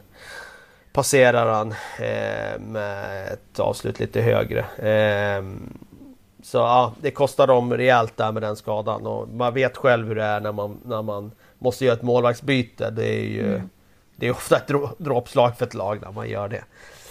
[0.98, 4.60] passerar han eh, med ett avslut lite högre.
[4.60, 5.44] Eh,
[6.48, 10.16] så ja, det kostar dem rejält där med den skadan och man vet själv hur
[10.16, 12.90] det är när man, när man måste göra ett målvaktsbyte.
[12.90, 13.70] Det är ju mm.
[14.16, 16.64] det är ofta ett dråpslag för ett lag när man gör det.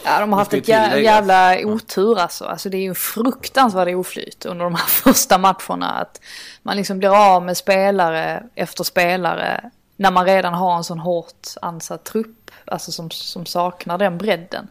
[0.04, 2.44] Ja, de har haft ett jävla otur alltså.
[2.44, 2.68] alltså.
[2.68, 5.90] Det är ju fruktansvärd oflyt under de här första matcherna.
[5.90, 6.20] Att
[6.62, 11.48] man liksom blir av med spelare efter spelare när man redan har en sån hårt
[11.62, 12.50] ansatt trupp.
[12.64, 14.68] Alltså som, som saknar den bredden.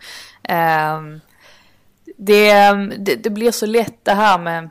[0.49, 1.21] Um,
[2.15, 4.69] det, det, det, blir så lätt det här med,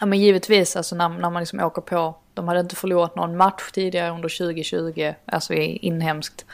[0.00, 3.36] ja men givetvis alltså när, när man liksom åker på, de hade inte förlorat någon
[3.36, 6.44] match tidigare under 2020, alltså inhemskt.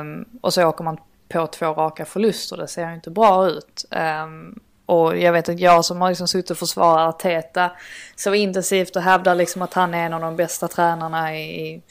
[0.00, 2.56] Um, och så åker man på två raka förluster.
[2.56, 3.84] Det ser inte bra ut.
[4.24, 7.70] Um, och jag vet att jag som har liksom suttit och försvarat Arteta
[8.16, 11.82] så intensivt och hävdar liksom att han är en av de bästa tränarna i,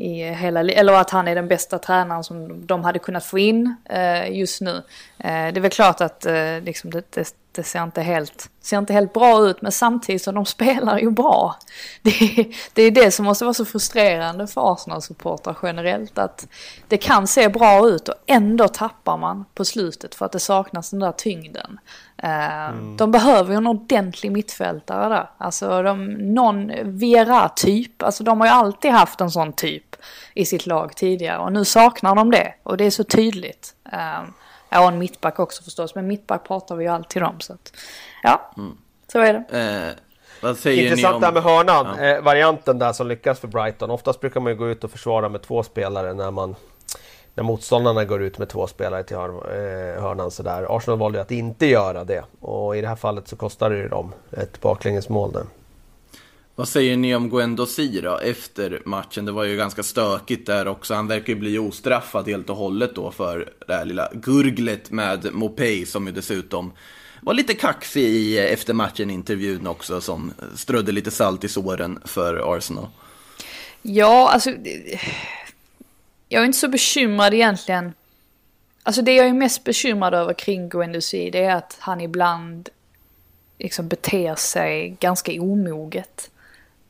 [0.00, 3.76] i hela, eller att han är den bästa tränaren som de hade kunnat få in
[3.84, 4.76] eh, just nu.
[5.18, 8.78] Eh, det är väl klart att eh, liksom det, det, det, ser, inte helt, ser
[8.78, 11.56] inte helt bra ut men samtidigt så de spelar ju bra.
[12.02, 16.48] Det, det är det som måste vara så frustrerande för Arsenal-supportrar generellt att
[16.88, 20.90] det kan se bra ut och ändå tappar man på slutet för att det saknas
[20.90, 21.78] den där tyngden.
[22.22, 22.96] Eh, mm.
[22.96, 25.30] De behöver ju en ordentlig mittfältare där.
[25.38, 28.02] Alltså de, någon Vera-typ.
[28.02, 29.96] Alltså de har ju alltid haft en sån typ
[30.34, 31.38] i sitt lag tidigare.
[31.38, 32.54] Och nu saknar de det.
[32.62, 33.74] Och det är så tydligt.
[34.70, 35.94] Ja, och en mittback också förstås.
[35.94, 37.40] Men mittback pratar vi ju alltid om.
[37.40, 37.72] Så att,
[38.22, 38.76] ja, mm.
[39.12, 39.58] så är det.
[39.58, 40.04] Eh,
[40.42, 41.20] vad säger Intressant om...
[41.20, 41.86] där med hörnan.
[41.98, 42.04] Ja.
[42.04, 43.90] Eh, varianten där som lyckas för Brighton.
[43.90, 46.56] Oftast brukar man ju gå ut och försvara med två spelare när man
[47.34, 49.22] när motståndarna går ut med två spelare till eh,
[50.02, 50.76] hörnan sådär.
[50.76, 54.12] Arsenal valde att inte göra det och i det här fallet så kostade det dem
[54.30, 55.44] ett baklängesmål där.
[56.60, 59.24] Vad säger ni om Guendouzi då, efter matchen?
[59.24, 60.94] Det var ju ganska stökigt där också.
[60.94, 65.34] Han verkar ju bli ostraffad helt och hållet då för det här lilla gurglet med
[65.34, 66.72] Mopey som ju dessutom
[67.20, 72.86] var lite kaxig i efter matchen-intervjun också som strödde lite salt i såren för Arsenal.
[73.82, 74.50] Ja, alltså
[76.28, 77.92] jag är inte så bekymrad egentligen.
[78.82, 82.68] Alltså det jag är mest bekymrad över kring Guendouzi det är att han ibland
[83.58, 86.30] liksom beter sig ganska omoget.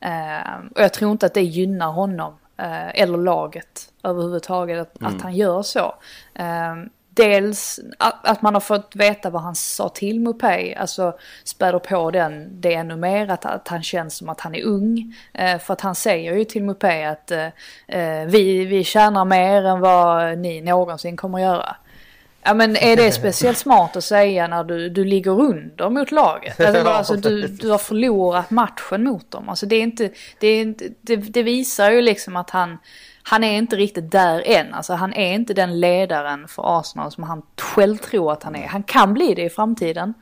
[0.05, 5.15] Uh, och jag tror inte att det gynnar honom uh, eller laget överhuvudtaget att, mm.
[5.15, 5.95] att han gör så.
[6.39, 12.11] Uh, dels att, man har fått veta vad han sa till Mopey, alltså späder på
[12.11, 15.15] den det ännu mer, att, att han känns som att han är ung.
[15.33, 17.47] Eh, för att han säger ju till Mopey att eh,
[17.87, 21.75] eh, vi, vi tjänar mer än vad ni någonsin kommer att göra.
[22.43, 26.59] Ja men är det speciellt smart att säga när du, du ligger under mot laget?
[26.59, 29.49] Alltså, alltså du, du har förlorat matchen mot dem.
[29.49, 32.77] Alltså det är inte, det, är inte, det, det visar ju liksom att han,
[33.23, 34.73] han är inte riktigt där än.
[34.73, 38.67] Alltså han är inte den ledaren för Arsenal som han själv tror att han är.
[38.67, 40.13] Han kan bli det i framtiden.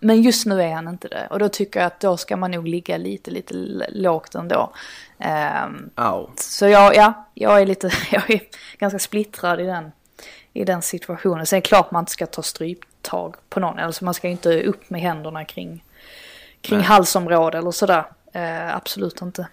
[0.00, 1.26] Men just nu är han inte det.
[1.30, 3.54] Och då tycker jag att då ska man nog ligga lite, lite
[3.88, 4.72] lågt ändå.
[5.94, 6.30] Au.
[6.36, 8.40] så jag, ja, jag är lite, jag är
[8.78, 9.92] ganska splittrad i den,
[10.56, 11.46] i den situationen.
[11.46, 13.78] Sen är det klart man inte ska ta stryptag på någon.
[13.78, 15.84] Alltså man ska inte upp med händerna kring,
[16.60, 16.86] kring Nej.
[16.86, 18.04] halsområde eller sådär.
[18.32, 19.48] Eh, absolut inte.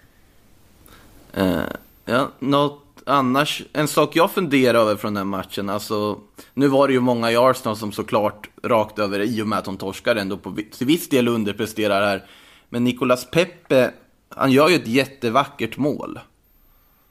[1.32, 1.62] Eh,
[2.04, 6.18] ja, något annars, en sak jag funderar över från den matchen, alltså
[6.54, 9.64] nu var det ju många i Arsenal som såklart rakt över i och med att
[9.64, 12.24] de torskar ändå på till viss del underpresterar här.
[12.68, 13.90] Men Nicolas Pepe,
[14.28, 16.20] han gör ju ett jättevackert mål.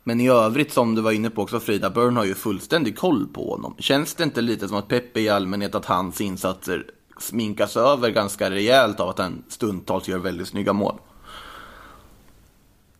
[0.03, 3.27] Men i övrigt som du var inne på också Frida, Byrne har ju fullständig koll
[3.27, 3.75] på honom.
[3.79, 6.85] Känns det inte lite som att Peppe i allmänhet, att hans insatser
[7.19, 10.99] sminkas över ganska rejält av att han stundtals gör väldigt snygga mål?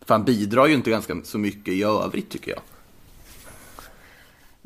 [0.06, 2.60] För han bidrar ju inte ganska så mycket i övrigt tycker jag.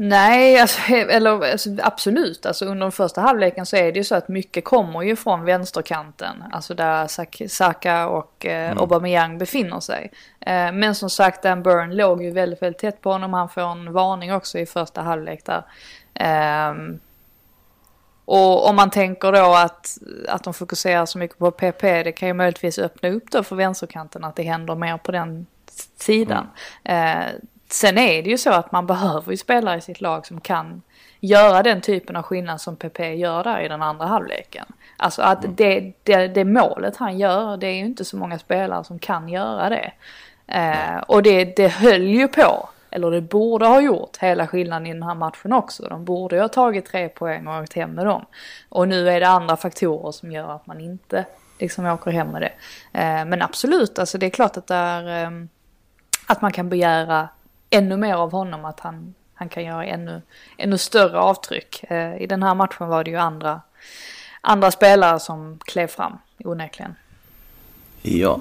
[0.01, 2.47] Nej, alltså, eller alltså, absolut.
[2.47, 5.45] Alltså, under den första halvleken så är det ju så att mycket kommer ju från
[5.45, 6.45] vänsterkanten.
[6.53, 10.11] Alltså där Sak- Saka och eh, Aubameyang befinner sig.
[10.41, 13.33] Eh, men som sagt, Dan Burn låg ju väldigt, väldigt tätt på honom.
[13.35, 15.63] Han får en varning också i första halvlek där.
[16.15, 17.01] Ehm,
[18.25, 22.29] och om man tänker då att, att de fokuserar så mycket på PP, det kan
[22.29, 25.47] ju möjligtvis öppna upp då för vänsterkanten att det händer mer på den
[25.97, 26.47] sidan.
[26.85, 27.27] Eh,
[27.69, 30.83] sen är det ju så att man behöver ju spelare i sitt lag som kan
[31.21, 34.67] göra den typen av skillnad som PP gör där i den andra halvleken.
[34.97, 38.85] Alltså att det, det, det målet han gör, det är ju inte så många spelare
[38.85, 39.93] som kan göra det.
[40.47, 44.93] Eh, och det, det höll ju på, eller det borde ha gjort, hela skillnaden i
[44.93, 45.89] den här matchen också.
[45.89, 48.25] De borde ju ha tagit tre poäng och åkt hem med dem.
[48.69, 51.25] Och nu är det andra faktorer som gör att man inte
[51.59, 52.53] liksom åker hem med det.
[53.01, 55.31] Eh, men absolut, alltså det är klart att det är, eh,
[56.27, 57.29] att man kan begära
[57.71, 60.23] ännu mer av honom, att han, han kan göra ännu,
[60.57, 61.85] ännu större avtryck.
[61.91, 63.61] Eh, I den här matchen var det ju andra,
[64.41, 66.95] andra spelare som klev fram, onekligen.
[68.03, 68.41] Ja.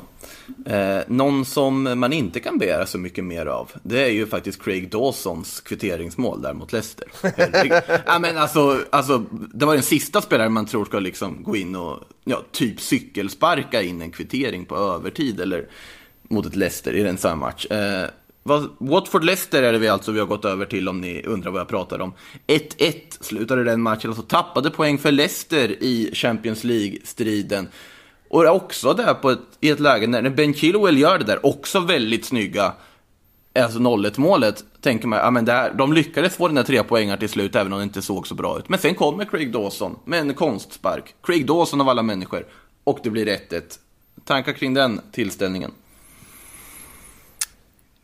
[0.66, 4.63] Eh, någon som man inte kan begära så mycket mer av, det är ju faktiskt
[4.63, 7.08] Craig Dawsons kvitteringsmål där mot Leicester.
[8.06, 11.76] Ja, men alltså, alltså, det var den sista spelaren man tror ska liksom gå in
[11.76, 15.68] och ja, typ cykelsparka in en kvittering på övertid eller
[16.30, 17.66] mot ett Leicester i en sån match.
[17.66, 18.10] Eh,
[18.78, 21.68] Watford-Leicester är det vi alltså vi har gått över till om ni undrar vad jag
[21.68, 22.14] pratar om.
[22.48, 27.68] 1-1 slutade den matchen, alltså tappade poäng för Leicester i Champions League-striden.
[28.30, 31.80] Och också där på ett, i ett läge när Ben Chilwell gör det där, också
[31.80, 32.74] väldigt snygga,
[33.60, 37.18] alltså 0-1 målet, tänker man, ja men där, de lyckades få den där tre poängar
[37.18, 38.70] till slut, även om det inte såg så bra ut.
[38.70, 41.16] Men sen kommer Craig Dawson med en konstspark.
[41.24, 42.46] Craig Dawson av alla människor.
[42.84, 43.62] Och det blir 1-1.
[44.26, 45.72] Tankar kring den tillställningen?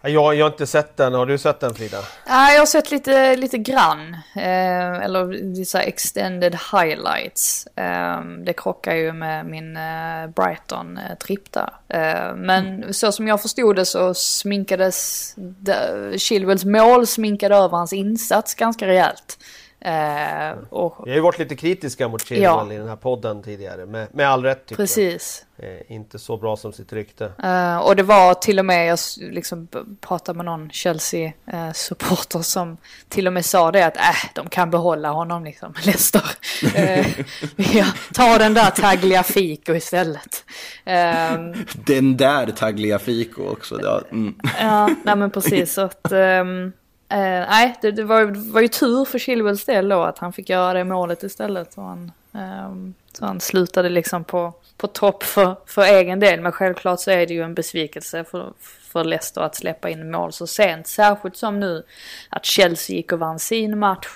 [0.05, 1.97] Jag, jag har inte sett den, har du sett den Frida?
[2.27, 4.13] Ja, jag har sett lite, lite grann.
[4.35, 7.67] Eh, eller vissa extended highlights.
[7.75, 11.69] Eh, det krockar ju med min eh, Brighton-tripp där.
[11.89, 17.93] Eh, men så som jag förstod det så sminkades de- Chilwells mål sminkade över hans
[17.93, 19.37] insats ganska rejält.
[19.85, 22.73] Eh, och, Vi har ju varit lite kritiska mot Chilwell Ja.
[22.73, 25.45] i den här podden tidigare, med, med all rätt tycker precis.
[25.55, 25.69] jag.
[25.69, 27.31] Eh, inte så bra som sitt rykte.
[27.43, 29.67] Eh, och det var till och med, jag liksom
[30.01, 32.77] pratade med någon Chelsea-supporter som
[33.09, 36.23] till och med sa det att äh, de kan behålla honom liksom, Leicester.
[36.63, 37.07] uh,
[37.77, 40.43] ja, ta den där Tagliafico istället.
[40.87, 43.79] Uh, Den där Tagliafico också.
[43.83, 44.35] Ja, mm.
[44.59, 45.73] ja, nej men precis.
[45.73, 46.71] Så att, ehm,
[47.13, 50.33] eh, nej, det, det, var, det var ju tur för Chilwells del då att han
[50.33, 51.73] fick göra det målet istället.
[51.73, 56.41] Så han, ehm, så han slutade liksom på, på topp för, för egen del.
[56.41, 60.33] Men självklart så är det ju en besvikelse för, för Leicester att släppa in mål
[60.33, 60.87] så sent.
[60.87, 61.83] Särskilt som nu
[62.29, 64.07] att Chelsea gick och vann sin match.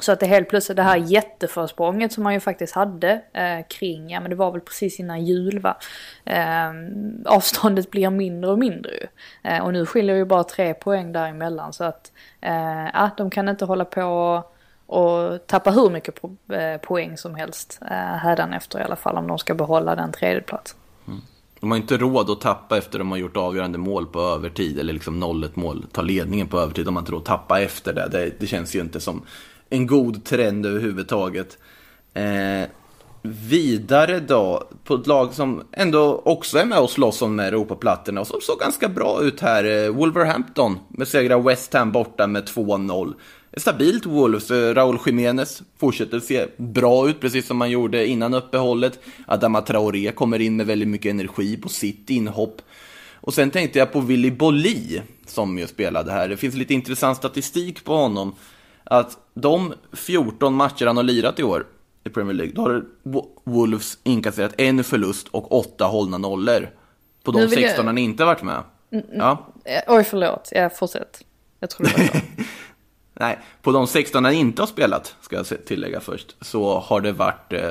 [0.00, 4.10] Så att det helt plötsligt det här jätteförsprånget som man ju faktiskt hade eh, kring,
[4.10, 5.76] ja men det var väl precis innan jul va.
[6.24, 6.70] Eh,
[7.24, 9.06] avståndet blir mindre och mindre ju.
[9.50, 13.48] Eh, och nu skiljer ju bara tre poäng däremellan så att eh, ja, de kan
[13.48, 18.80] inte hålla på och, och tappa hur mycket po- eh, poäng som helst eh, hädanefter
[18.80, 20.78] i alla fall om de ska behålla den tredjeplatsen.
[21.06, 21.20] Mm.
[21.60, 24.92] De har inte råd att tappa efter de har gjort avgörande mål på övertid, eller
[24.92, 26.84] liksom 0-1 mål, ta ledningen på övertid.
[26.84, 28.08] De har inte råd att tappa efter det.
[28.08, 28.40] det.
[28.40, 29.22] Det känns ju inte som
[29.72, 31.58] en god trend överhuvudtaget.
[32.14, 32.68] Eh,
[33.22, 38.26] vidare då, på ett lag som ändå också är med och slåss om Europaplattorna och
[38.26, 39.64] som såg ganska bra ut här.
[39.64, 43.14] Eh, Wolverhampton med segrar West Ham borta med 2-0.
[43.56, 44.50] stabilt Wolves.
[44.50, 48.98] Eh, Raúl Jiménez fortsätter se bra ut, precis som man gjorde innan uppehållet.
[49.26, 52.62] Adama Traoré kommer in med väldigt mycket energi på sitt inhopp.
[53.14, 56.28] Och sen tänkte jag på Willy Bolli, som ju spelade här.
[56.28, 58.34] Det finns lite intressant statistik på honom.
[58.84, 61.66] Att de 14 matcher han har lirat i år
[62.04, 62.84] i Premier League, då har
[63.44, 66.70] Wolves inkasserat en förlust och åtta hållna nollor.
[67.22, 67.84] På de 16 jag...
[67.84, 68.62] han inte varit med.
[68.92, 69.46] Mm, mm, ja.
[69.86, 70.48] Oj, förlåt.
[70.52, 71.24] Jag fortsätt.
[71.60, 72.22] Jag tror det var.
[73.14, 77.12] Nej, på de 16 han inte har spelat, ska jag tillägga först, så har det
[77.12, 77.70] varit eh,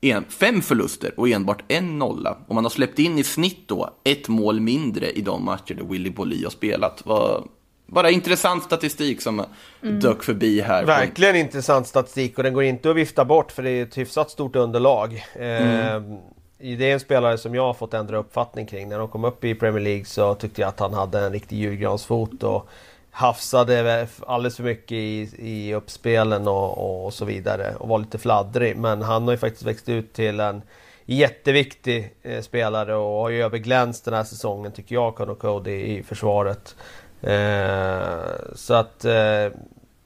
[0.00, 2.36] en, fem förluster och enbart en nolla.
[2.46, 5.84] Och man har släppt in i snitt då ett mål mindre i de matcher där
[5.84, 7.06] Willy Bolli har spelat.
[7.06, 7.46] Var,
[7.86, 9.44] bara intressant statistik som
[9.82, 10.00] mm.
[10.00, 10.84] dök förbi här.
[10.84, 14.30] Verkligen intressant statistik och den går inte att vifta bort för det är ett hyfsat
[14.30, 15.24] stort underlag.
[15.34, 15.96] Mm.
[15.96, 16.18] Eh,
[16.58, 18.88] det är en spelare som jag har fått ändra uppfattning kring.
[18.88, 21.56] När de kom upp i Premier League så tyckte jag att han hade en riktig
[21.56, 22.68] julgransfot och
[23.10, 28.76] hafsade alldeles för mycket i, i uppspelen och, och, så vidare och var lite fladdrig.
[28.76, 30.62] Men han har ju faktiskt växt ut till en
[31.04, 36.02] jätteviktig eh, spelare och har ju överglänst den här säsongen tycker jag, Conor Cody i
[36.02, 36.76] försvaret.
[37.22, 39.52] Eh, så att eh,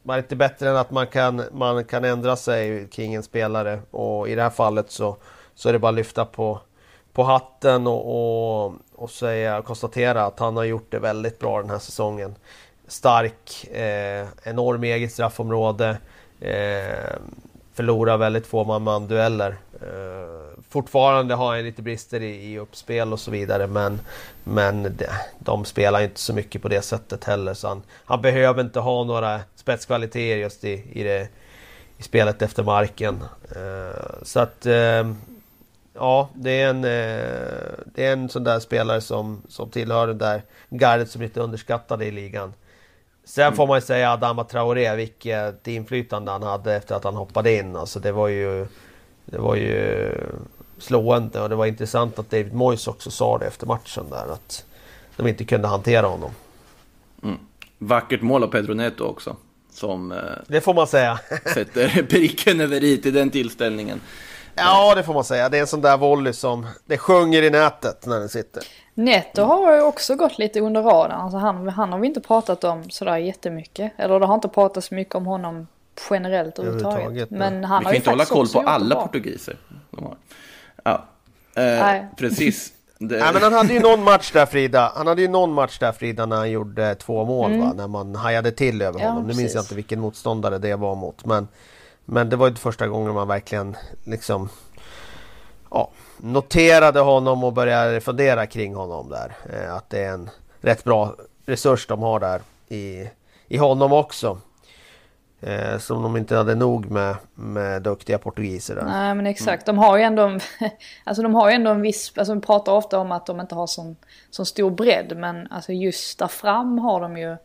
[0.03, 3.81] man är inte bättre än att man kan, man kan ändra sig kring en spelare
[3.91, 5.17] och i det här fallet så,
[5.55, 6.61] så är det bara att lyfta på,
[7.13, 11.71] på hatten och, och, och säga, konstatera att han har gjort det väldigt bra den
[11.71, 12.35] här säsongen
[12.93, 15.99] stark, eh, enorm eget straffområde.
[16.41, 17.17] Eh,
[17.73, 19.57] förlorar väldigt få man-man-dueller.
[19.81, 24.01] Eh, fortfarande har han lite brister i, i uppspel och så vidare men,
[24.45, 25.07] men de,
[25.39, 27.55] de spelar inte så mycket på det sättet heller.
[27.55, 31.29] Så han, han behöver inte ha några spetskvaliteter just i, i, det,
[31.99, 33.25] i spelet efter marken.
[33.57, 35.05] Eh, så att eh,
[35.95, 40.15] Ja, det är en, eh, det är en sån där spelare som, som tillhör det
[40.15, 42.53] där gardet som är lite underskattade i ligan.
[43.25, 43.57] Sen mm.
[43.57, 47.77] får man ju säga Adama Traoré, vilket inflytande han hade efter att han hoppade in.
[47.77, 48.67] Alltså det var ju,
[49.25, 50.13] det var ju
[50.81, 54.65] slående och det var intressant att David Moyes också sa det efter matchen där att
[55.17, 56.31] de inte kunde hantera honom.
[57.23, 57.39] Mm.
[57.79, 59.37] Vackert mål av Pedro Neto också.
[59.73, 61.21] Som eh, det får man säga.
[61.55, 64.01] sätter pricken över i till den tillställningen.
[64.55, 65.49] Ja, det får man säga.
[65.49, 68.63] Det är en sån där volley som det sjunger i nätet när den sitter.
[68.95, 71.21] Neto har ju också gått lite under radarn.
[71.21, 73.93] Alltså han, han har vi inte pratat om sådär jättemycket.
[73.97, 75.67] Eller det har inte pratats så mycket om honom
[76.11, 77.31] generellt överhuvudtaget.
[77.31, 79.57] Men han vi kan inte hålla koll på alla portugiser.
[79.91, 80.17] De har.
[80.85, 81.05] Ja,
[81.55, 82.73] eh, precis.
[82.99, 83.19] Det...
[83.19, 84.93] Nej, men han hade ju någon match där Frida.
[84.97, 87.67] Han hade ju någon match där Frida när han gjorde två mål mm.
[87.67, 87.73] va?
[87.77, 89.17] När man hajade till över honom.
[89.17, 91.25] Ja, nu minns jag inte vilken motståndare det var mot.
[91.25, 91.49] Men,
[92.05, 94.49] men det var ju första gången man verkligen liksom
[95.71, 99.37] ja, noterade honom och började fundera kring honom där.
[99.53, 101.15] Eh, att det är en rätt bra
[101.47, 103.09] resurs de har där i,
[103.49, 104.39] i honom också.
[105.43, 108.85] Eh, som de inte hade nog med, med duktiga portugiser där.
[108.85, 109.77] Nej men exakt, mm.
[109.77, 110.39] de har ju ändå,
[111.05, 113.55] alltså de har ju ändå en viss, alltså de pratar ofta om att de inte
[113.55, 113.97] har sån,
[114.31, 117.37] sån stor bredd men alltså just där fram har de ju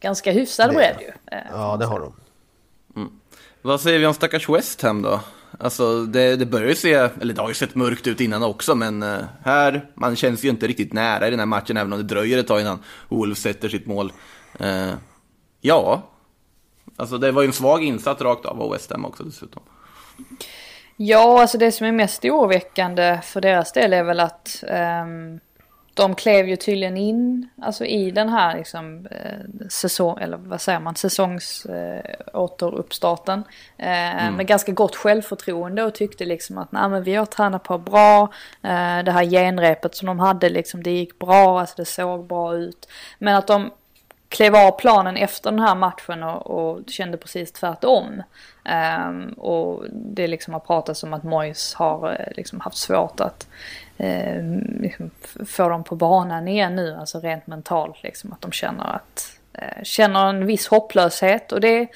[0.00, 1.36] ganska hyfsad det, bredd ju.
[1.36, 2.12] Eh, ja det har de.
[2.96, 3.12] Mm.
[3.62, 5.20] Vad säger vi om stackars West Ham då?
[5.58, 8.74] Alltså det, det börjar ju se, eller det har ju sett mörkt ut innan också,
[8.74, 11.98] men uh, här, man känns ju inte riktigt nära i den här matchen, även om
[11.98, 12.78] det dröjer ett tag innan
[13.08, 14.12] Wolf sätter sitt mål.
[14.60, 14.94] Uh,
[15.60, 16.02] ja,
[16.96, 19.62] alltså det var ju en svag insats rakt av av West Ham också dessutom.
[20.96, 25.40] Ja, alltså det som är mest oroväckande för deras del är väl att um
[25.94, 29.38] de klev ju tydligen in alltså i den här liksom, eh,
[29.68, 33.44] säsong, eller vad säger man, säsongsåteruppstarten.
[33.78, 34.34] Eh, eh, mm.
[34.34, 38.22] Med ganska gott självförtroende och tyckte liksom att nej men vi har tränat på bra.
[38.62, 42.56] Eh, det här genrepet som de hade liksom det gick bra, alltså det såg bra
[42.56, 42.88] ut.
[43.18, 43.70] Men att de
[44.32, 48.22] klev av planen efter den här matchen och, och kände precis tvärtom.
[49.08, 53.48] Um, och det liksom har pratats om att Moyes har eh, liksom haft svårt att
[53.96, 54.42] eh,
[54.80, 55.10] liksom,
[55.46, 59.82] få dem på banan igen nu, alltså rent mentalt liksom att de känner att uh,
[59.82, 61.52] känner en viss hopplöshet.
[61.52, 61.88] Och det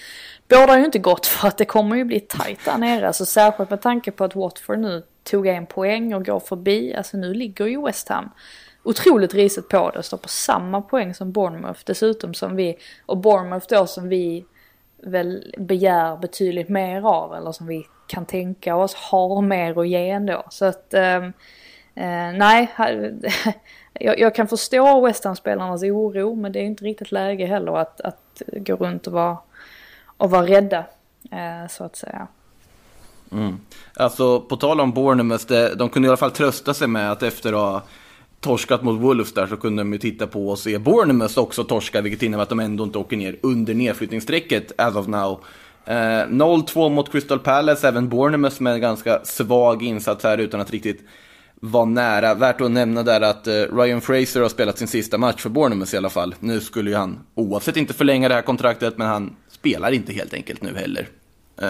[0.48, 3.70] bådar ju inte gott för att det kommer ju bli tajt där nere, alltså särskilt
[3.70, 7.66] med tanke på att Watford nu tog en poäng och går förbi, alltså nu ligger
[7.66, 8.30] ju West Ham
[8.86, 12.76] otroligt risigt på det, står på samma poäng som Bournemouth dessutom som vi,
[13.06, 14.44] och Bournemouth då som vi
[15.02, 20.10] väl begär betydligt mer av eller som vi kan tänka oss har mer att ge
[20.10, 20.44] ändå.
[20.50, 21.24] Så att ehm,
[21.94, 22.72] eh, nej,
[23.92, 28.00] jag, jag, kan förstå West Ham-spelarnas oro men det är inte riktigt läge heller att,
[28.00, 29.38] att gå runt och vara,
[30.16, 30.84] och vara rädda
[31.30, 32.26] eh, så att säga.
[33.32, 33.60] Mm.
[33.94, 37.52] Alltså på tal om Bournemouth, de kunde i alla fall trösta sig med att efter
[37.52, 37.82] att ha
[38.40, 42.00] torskat mot Wolves där så kunde de ju titta på och se Bournemouth också torska,
[42.00, 45.44] vilket innebär att de ändå inte åker ner under nedflyttningsstrecket as of now.
[45.84, 50.70] Eh, 0-2 mot Crystal Palace, även Bournemouth med en ganska svag insats här utan att
[50.70, 51.04] riktigt
[51.60, 52.34] vara nära.
[52.34, 55.94] Värt att nämna där att eh, Ryan Fraser har spelat sin sista match för Bournemouth
[55.94, 56.34] i alla fall.
[56.40, 60.34] Nu skulle ju han oavsett inte förlänga det här kontraktet, men han spelar inte helt
[60.34, 61.08] enkelt nu heller.
[61.62, 61.68] Eh,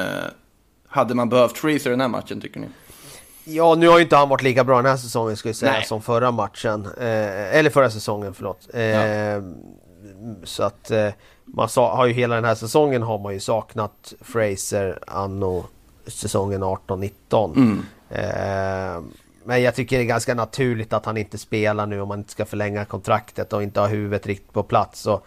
[0.88, 2.66] hade man behövt Fraser i den här matchen tycker ni?
[3.48, 5.72] Ja, nu har ju inte han varit lika bra den här säsongen skulle jag säga
[5.72, 5.84] Nej.
[5.84, 6.86] som förra matchen.
[6.98, 8.68] Eh, eller förra säsongen, förlåt.
[8.74, 9.40] Eh, Ja.
[10.44, 11.08] Så att eh,
[11.44, 15.64] man sa, har ju hela den här säsongen har man ju saknat Fraser anno
[16.06, 17.56] säsongen 18-19.
[17.56, 17.82] Mm.
[18.10, 19.02] Eh,
[19.44, 22.32] men jag tycker det är ganska naturligt att han inte spelar nu om man inte
[22.32, 25.06] ska förlänga kontraktet och inte ha huvudet riktigt på plats.
[25.06, 25.26] Och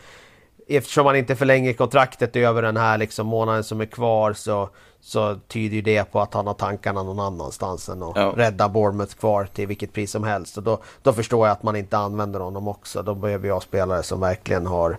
[0.78, 4.70] eftersom han inte förlänger kontraktet över den här liksom månaden som är kvar så,
[5.02, 8.34] så tyder ju det på att han har tankarna någon annanstans än att Ja.
[8.38, 10.58] rädda Bournemouth kvar till vilket pris som helst.
[10.58, 13.04] Och då, då förstår jag att man inte använder honom också.
[13.04, 14.98] Då behöver jag spelare som verkligen har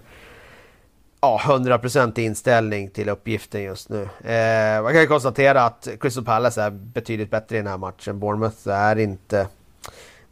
[1.20, 4.02] ja, 100% inställning till uppgiften just nu.
[4.24, 8.18] Eh, man kan ju konstatera att Crystal Palace är betydligt bättre i den här matchen.
[8.20, 9.46] Bournemouth är inte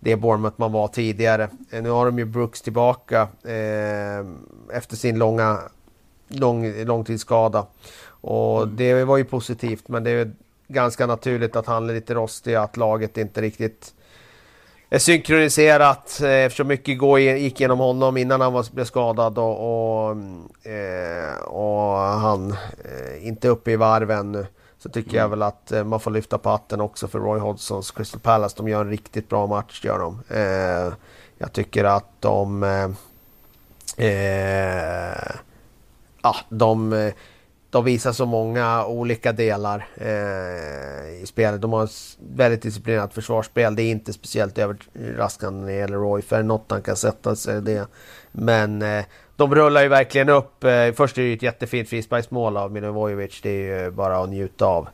[0.00, 1.48] det Bournemouth man var tidigare.
[1.70, 4.26] Eh, nu har de ju Brooks tillbaka eh,
[4.76, 5.58] efter sin långa
[6.28, 7.66] lång, långtidsskada.
[8.20, 10.32] Och det var ju positivt men det är
[10.68, 13.94] ganska naturligt att han är lite rostig att laget inte riktigt
[14.90, 20.08] är synkroniserat eh, eftersom mycket går, gick genom honom innan han var, blev skadad och,
[20.08, 20.16] och,
[20.70, 24.46] eh, och han eh, inte uppe i varv ännu.
[24.78, 27.90] Så tycker jag väl att eh, man får lyfta på hatten också för Roy Hodgsons
[27.90, 28.54] Crystal Palace.
[28.56, 30.20] De gör en riktigt bra match, gör de.
[30.28, 30.94] Eh,
[31.38, 32.62] jag tycker att de...
[32.62, 32.90] Eh,
[34.06, 35.36] eh,
[36.22, 37.12] ja, de, eh,
[37.70, 41.60] de visar så många olika delar eh, i spelet.
[41.60, 43.76] De har ett väldigt disciplinerat försvarsspel.
[43.76, 46.22] Det är inte speciellt överraskande när det gäller Roy.
[46.22, 47.88] För något han kan sätta sig det.
[48.32, 48.82] Men
[49.38, 50.64] de rullar ju verkligen upp.
[50.64, 53.40] Eh, först är det ju ett jättefint frisparksmål av Milivojevic.
[53.42, 54.88] Det är ju bara att njuta av.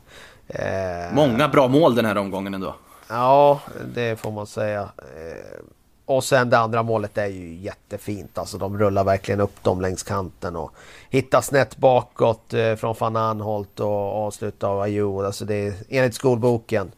[0.47, 2.75] Eh, Många bra mål den här omgången ändå.
[3.09, 3.59] Ja,
[3.93, 4.81] det får man säga.
[4.97, 5.59] Eh,
[6.05, 8.37] Och sen det andra målet är ju jättefint.
[8.37, 10.71] Alltså de rullar verkligen upp dem längs kanten och
[11.09, 15.25] hittar snett bakåt från van Anholt och avslutar av Ayew.
[15.27, 16.91] Alltså det är enligt skolboken.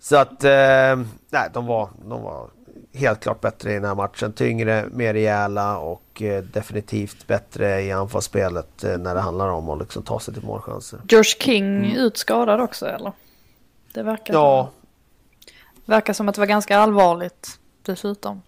[0.00, 2.46] Så att, nej, de var, de var
[2.94, 4.32] helt klart bättre i den här matchen.
[4.32, 9.78] Tyngre, mer rejäla och eh, definitivt bättre i anfallsspelet eh, när det handlar om att
[9.78, 11.00] liksom ta sig till målchanser.
[11.08, 13.12] Josh King utskadad också eller?
[13.94, 14.70] Det verkar, Ja,
[15.84, 18.42] verkar som att det var ganska allvarligt dessutom.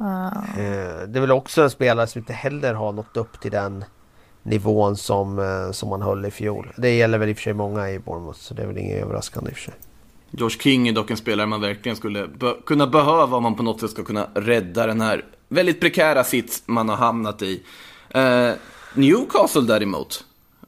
[0.00, 0.26] Uh,
[0.58, 3.84] Eh, Det är väl också en spelare som inte heller har nått upp till den
[4.42, 6.72] nivån som, eh, som man höll i fjol.
[6.76, 9.02] Det gäller väl i och för sig många i Bournemouth så det är väl inget
[9.02, 9.74] överraskande i och för sig.
[10.36, 13.62] Josh King är dock en spelare man verkligen skulle be- kunna behöva om man på
[13.62, 17.62] något sätt ska kunna rädda den här väldigt prekära sits man har hamnat i.
[18.10, 18.50] Eh,
[18.94, 20.24] Newcastle däremot,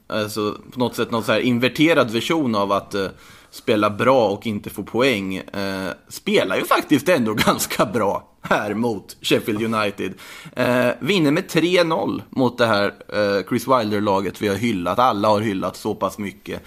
[0.07, 3.07] alltså på något sätt någon så här inverterad version av att eh,
[3.51, 9.17] spela bra och inte få poäng, eh, spelar ju faktiskt ändå ganska bra här mot
[9.21, 10.13] Sheffield United.
[10.55, 15.41] Eh, vinner med 3-0 mot det här eh, Chris Wilder-laget vi har hyllat, alla har
[15.41, 16.63] hyllat så pass mycket.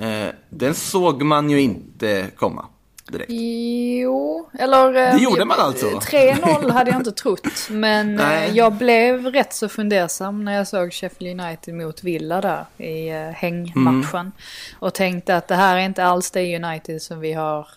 [0.00, 2.66] Eh, den såg man ju inte komma
[3.08, 3.30] direkt.
[3.32, 4.86] Jo, eller...
[4.86, 5.86] eh, Det gjorde man alltså?
[5.86, 7.68] 3-0 hade jag inte trott.
[7.70, 8.50] Men eh, Nej.
[8.54, 13.16] jag blev rätt så fundersam när jag såg Sheffield United mot Villa där i eh,
[13.30, 14.20] hängmatchen.
[14.20, 14.32] Mm.
[14.78, 17.68] Och tänkte att det här är inte alls det United som vi har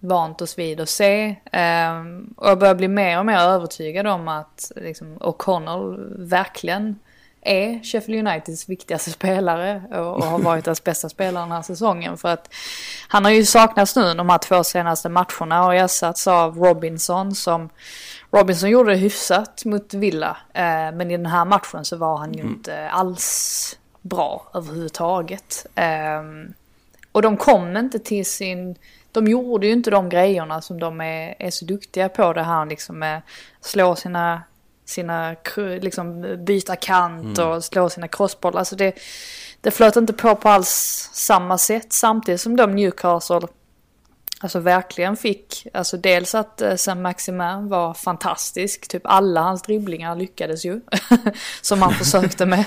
[0.00, 1.36] vant oss vid att se.
[1.52, 6.98] Ehm, och jag börjar bli mer och mer övertygad om att liksom, O'Connell verkligen
[7.44, 12.16] är Sheffield Uniteds viktigaste spelare och, har varit deras bästa spelare den här säsongen.
[12.18, 12.54] För att
[13.08, 17.68] han har ju saknats nu de här två senaste matcherna och ersatts av Robinson som
[18.30, 20.36] Robinson gjorde det hyfsat mot Villa.
[20.52, 25.66] Eh, men i den här matchen så var han ju inte alls bra överhuvudtaget.
[25.74, 26.22] Eh,
[27.12, 28.76] och de kom inte till sin...
[29.12, 32.32] De gjorde ju inte de grejerna som de är, är så duktiga på.
[32.32, 33.22] Det här liksom med
[33.60, 34.42] slå sina,
[34.84, 38.58] sina liksom byta kant och slå sina crossbollar.
[38.58, 38.92] Alltså det,
[39.60, 41.92] det flöt inte på på alls samma sätt.
[41.92, 43.40] Samtidigt som de Newcastle
[44.40, 50.16] Alltså verkligen fick, alltså dels att eh, Saint Maximin var fantastisk, typ alla hans dribblingar
[50.16, 50.80] lyckades ju.
[51.62, 52.58] som han försökte med.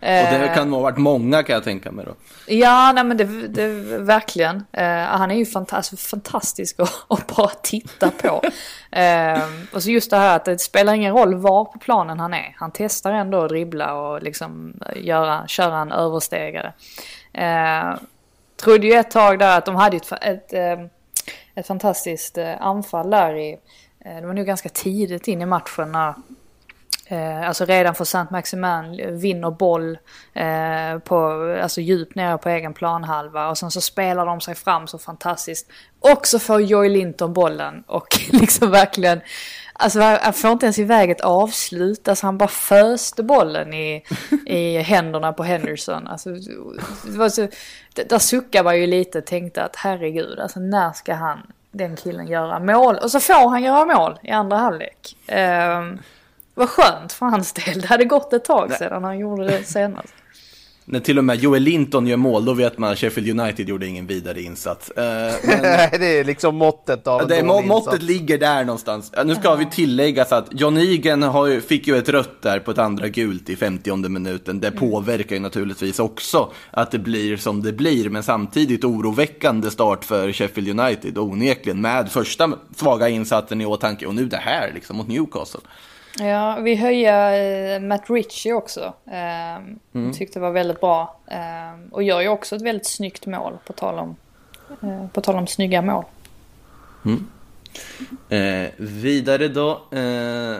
[0.00, 2.14] Och det Eh, kan ha varit många kan jag tänka mig då.
[2.46, 4.64] Ja, nej men det, det verkligen.
[4.72, 8.42] Eh, han är ju fantastisk, fantastisk att, att bara titta på.
[8.90, 9.42] Eh,
[9.72, 12.54] och så just det här att det spelar ingen roll var på planen han är.
[12.56, 16.72] Han testar ändå att dribbla och liksom göra, köra en överstegare.
[17.32, 17.94] Eh,
[18.56, 20.52] trodde ju ett tag där att de hade ett, ett,
[21.54, 23.58] ett fantastiskt eh, anfall där i
[24.00, 26.14] eh, det var nog ganska tidigt in i matchen när
[27.14, 29.98] Eh, alltså redan för Saint Maximin vinner boll
[30.32, 31.16] eh, på,
[31.62, 35.70] alltså djupt nere på egen planhalva och sen så spelar de sig fram så fantastiskt.
[36.00, 39.20] Och så får Joy Linton bollen och liksom verkligen,
[39.72, 44.04] alltså han får inte ens iväg ett avslut, alltså han bara föste bollen i,
[44.46, 46.06] i händerna på Henderson.
[46.06, 46.30] Alltså,
[47.04, 47.48] det var så,
[48.08, 52.26] där suckade man ju lite och tänkte att herregud, alltså när ska han, den killen
[52.26, 52.96] göra mål?
[52.96, 55.16] Och så får han göra mål i andra halvlek.
[55.26, 55.82] Eh,
[56.54, 57.80] vad skönt för hans del.
[57.80, 60.14] Det hade gått ett tag sedan han gjorde det senast.
[60.86, 63.86] När till och med Joel Linton gör mål, då vet man att Sheffield United gjorde
[63.86, 64.90] ingen vidare insats.
[64.90, 65.04] Uh,
[65.44, 65.62] men...
[66.00, 69.12] det är liksom måttet av det, må, Måttet ligger där någonstans.
[69.24, 72.70] Nu ska vi tillägga så att John Egan har, fick ju ett rött där på
[72.70, 74.60] ett andra gult i 50 minuten.
[74.60, 74.78] Det mm.
[74.78, 80.32] påverkar ju naturligtvis också att det blir som det blir, men samtidigt oroväckande start för
[80.32, 85.08] Sheffield United, onekligen, med första svaga insatsen i åtanke och nu det här liksom mot
[85.08, 85.60] Newcastle.
[86.18, 88.94] Ja, vi höjer eh, Matt Ritchie också.
[89.06, 89.56] Eh,
[89.94, 90.12] mm.
[90.12, 91.20] Tyckte var väldigt bra.
[91.26, 94.16] Eh, och gör ju också ett väldigt snyggt mål på tal om,
[94.82, 96.04] eh, på tal om snygga mål.
[97.04, 97.26] Mm.
[98.28, 99.70] Eh, vidare då.
[99.70, 100.56] Eh,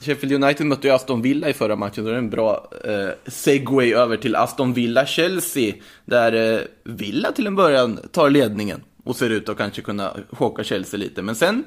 [0.00, 2.04] Sheffield United mötte ju Aston Villa i förra matchen.
[2.04, 5.74] Då är det en bra eh, segway över till Aston Villa-Chelsea.
[6.04, 10.64] Där eh, Villa till en början tar ledningen och ser ut att kanske kunna chocka
[10.64, 11.22] Chelsea lite.
[11.22, 11.64] Men sen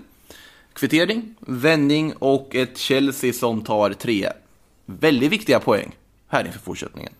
[0.78, 4.30] Kvittering, vändning och ett Chelsea som tar tre
[4.86, 5.95] väldigt viktiga poäng
[6.28, 7.13] här inför fortsättningen.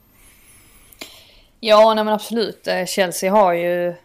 [1.60, 2.68] Ja, nej men absolut.
[2.68, 3.96] Eh, Chelsea har ju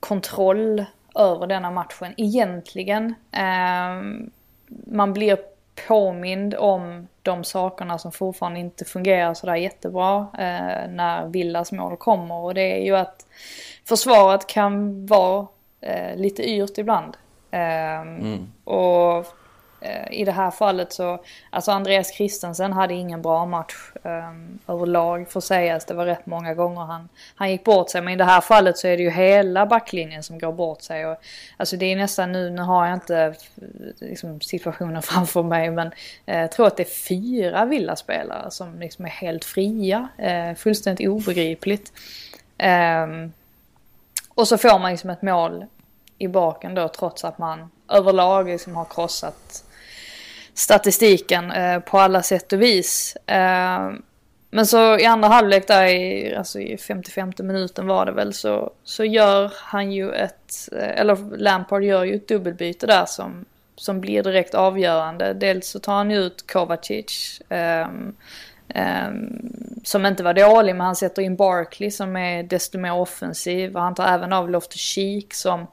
[0.00, 0.84] kontroll
[1.14, 3.14] över denna matchen egentligen.
[3.32, 4.02] Eh,
[4.86, 5.38] man blir
[5.88, 12.34] påmind om de sakerna som fortfarande inte fungerar sådär jättebra eh, när Villas mål kommer
[12.34, 13.26] och det är ju att
[13.84, 15.46] försvaret kan vara
[15.80, 17.16] eh, lite yrt ibland.
[17.50, 18.52] Ehm, mm.
[18.64, 19.26] Och
[19.80, 25.30] eh, i det här fallet så, alltså Andreas Christensen hade ingen bra match um, överlag
[25.30, 25.84] får sägas.
[25.84, 28.00] Det var rätt många gånger han, han gick bort sig.
[28.02, 31.06] Men i det här fallet så är det ju hela backlinjen som går bort sig.
[31.06, 31.16] Och,
[31.56, 33.34] alltså det är nästan nu, nu har jag inte
[33.98, 35.70] liksom, situationen framför mig.
[35.70, 35.90] Men
[36.26, 40.08] eh, jag tror att det är fyra villaspelare som liksom är helt fria.
[40.18, 41.92] Eh, fullständigt obegripligt.
[43.04, 43.32] Um,
[44.34, 45.66] och så får man liksom ett mål
[46.20, 49.64] i baken då trots att man överlag liksom har krossat
[50.54, 53.16] statistiken eh, på alla sätt och vis.
[53.26, 53.90] Eh,
[54.50, 58.72] men så i andra halvlek där i, alltså i 55 minuten var det väl så,
[58.84, 63.44] så gör han ju ett, eh, eller Lampard gör ju ett dubbelbyte där som,
[63.76, 65.32] som blir direkt avgörande.
[65.34, 67.42] Dels så tar han ut Kovacic.
[67.48, 67.88] eh,
[69.84, 73.76] som inte var dålig men han sätter in Barkley som är desto mer offensiv.
[73.76, 75.66] Och han tar även av Loftus Cheek som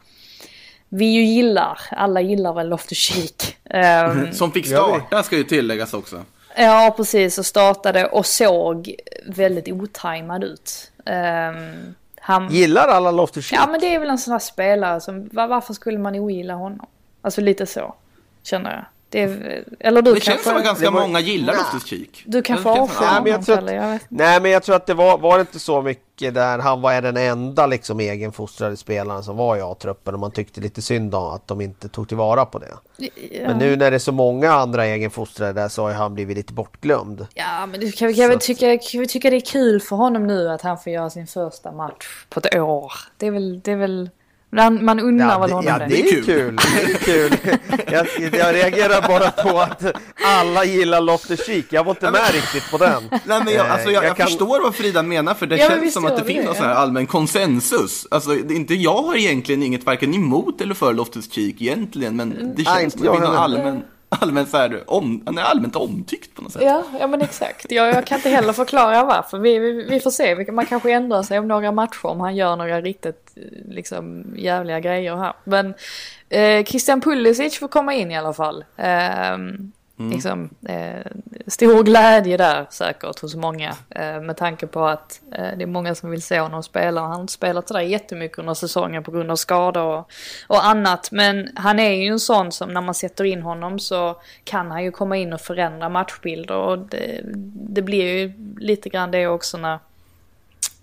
[0.90, 1.80] vi ju gillar.
[1.92, 3.58] Alla gillar väl Loftus Cheek.
[3.64, 6.26] Um, Som fick starta ska ju tilläggas också.
[6.58, 7.38] Ja, precis.
[7.38, 10.92] Och startade och såg väldigt otajmad ut.
[11.06, 12.50] Um, han...
[12.50, 13.62] Gillar alla Loftus Cheek?
[13.62, 16.88] Ja, men det är väl en sån här spelare som, varför skulle man ogilla honom?
[17.22, 17.96] Alltså lite så,
[18.44, 18.86] känner jag.
[19.10, 21.02] Det, är, eller du det känns som att ganska var...
[21.02, 22.24] många gillar Loftus Cheek.
[22.26, 25.18] Du kanske avskyr honom jag tror att, jag Nej men jag tror att det var,
[25.18, 29.58] var det inte så mycket där han var den enda liksom egenfostrade spelaren som var
[29.58, 32.68] i A-truppen och man tyckte lite synd om att de inte tog tillvara på det.
[32.98, 33.08] Ja.
[33.48, 36.54] Men nu när det är så många andra egenfostrade där så har han blivit lite
[36.54, 37.28] bortglömd.
[37.34, 40.28] Ja men det kan, kan, vi tycka, kan vi tycka det är kul för honom
[40.28, 42.94] nu att han får göra sin första match på ett år.
[43.18, 44.10] Det är väl, det är väl
[44.50, 45.86] man, man undrar ja, väl honom ja, det.
[45.86, 46.56] det är kul.
[46.56, 47.38] Det är kul.
[47.92, 49.84] Jag, jag reagerar bara på att
[50.26, 51.66] alla gillar Loftus Cheek.
[51.70, 53.04] Jag var inte med riktigt på den.
[53.10, 54.28] Nej, men jag, alltså, jag, jag, jag kan...
[54.28, 56.62] förstår vad Frida menar, för det ja, känns som att det, finns någon ja.
[56.62, 58.08] sån här allmän konsensus.
[58.12, 62.64] Alltså, inte jag har egentligen inget varken emot eller för Loftus Cheek egentligen, men det
[62.64, 66.36] känns som att det finns någon allmän allmänt, så här, om, han är allmänt omtyckt
[66.36, 66.62] på något sätt.
[66.62, 67.72] Ja, ja men exakt.
[67.72, 69.38] Jag, jag kan inte heller förklara varför.
[69.38, 72.56] Vi, vi, vi får se, man kanske ändrar sig om några matcher om han gör
[72.56, 75.34] några riktigt eh, liksom, jävliga grejer här.
[75.44, 75.74] Men
[76.30, 78.66] eh, Christian Pulisic får komma in i alla fall.
[78.78, 79.38] Eh,
[80.00, 80.12] Mm.
[80.12, 81.12] Liksom, eh,
[81.48, 83.76] stor glädje där säkert hos många.
[83.90, 87.02] Eh, med tanke på att eh, det är många som vill se honom spela.
[87.02, 90.12] Han har inte spelat sådär jättemycket under säsongen på grund av skador och,
[90.48, 91.12] och, annat.
[91.12, 94.84] Men han är ju en sån som när man sätter in honom så kan han
[94.84, 96.56] ju komma in och förändra matchbilder.
[96.56, 97.22] Och det,
[97.54, 99.80] det blir ju lite grann det också när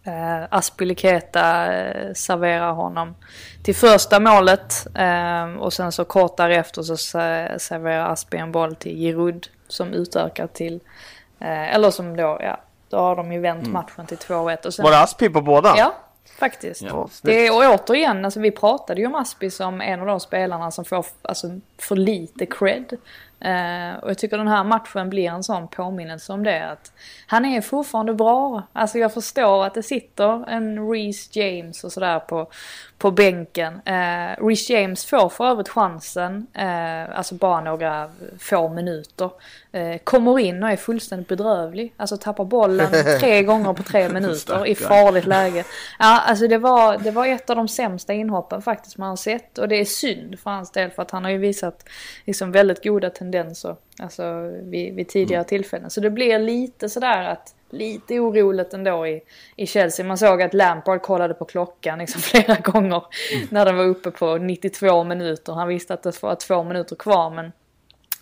[0.07, 3.15] Eh, Aspiliketa eh, serverar honom
[3.63, 8.97] till första målet eh, och sen så kort därefter så serverar Aspi en boll till
[8.97, 10.81] Giroud som utökar till,
[11.39, 13.73] eh, eller som då, ja, då har de ju vänt mm.
[13.73, 14.83] matchen till 2-1.
[14.83, 15.75] Var det Aspi på båda?
[15.77, 15.95] Ja,
[16.39, 16.83] Faktiskt.
[16.83, 20.21] Ja, det är, och återigen, alltså vi pratade ju om Aspi som en av de
[20.21, 22.97] spelarna som får alltså, för lite cred.
[23.45, 26.71] Uh, och jag tycker den här matchen blir en sån påminnelse om det.
[26.71, 26.93] Att
[27.27, 28.63] han är fortfarande bra.
[28.73, 32.47] Alltså jag förstår att det sitter en Reece James och sådär på,
[32.99, 33.75] på bänken.
[33.75, 39.31] Uh, Reece James får för övrigt chansen, uh, alltså bara några få minuter.
[39.75, 41.95] Uh, kommer in och är fullständigt bedrövlig.
[41.97, 42.89] Alltså tappar bollen
[43.21, 45.65] tre gånger på tre minuter i farligt läge.
[45.99, 49.59] Ja, alltså det var, det var ett av de sämsta inhoppen faktiskt man har sett.
[49.59, 51.89] Och det är synd för hans del för att han har ju visat
[52.25, 53.77] liksom väldigt goda tendenser.
[53.99, 55.49] Alltså vid, vid tidigare mm.
[55.49, 55.91] tillfällen.
[55.91, 59.23] Så det blir lite sådär att lite oroligt ändå i,
[59.57, 60.07] i Chelsea.
[60.07, 63.05] Man såg att Lampard kollade på klockan liksom flera gånger
[63.35, 63.49] mm.
[63.51, 65.53] när den var uppe på 92 minuter.
[65.53, 67.53] Han visste att det var två minuter kvar men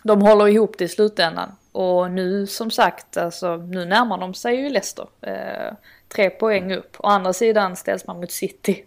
[0.03, 1.51] de håller ihop det i slutändan.
[1.71, 5.07] Och nu som sagt, alltså, nu närmar de sig ju Leicester.
[5.21, 5.73] Eh,
[6.07, 6.95] tre poäng upp.
[6.99, 8.83] Å andra sidan ställs man mot City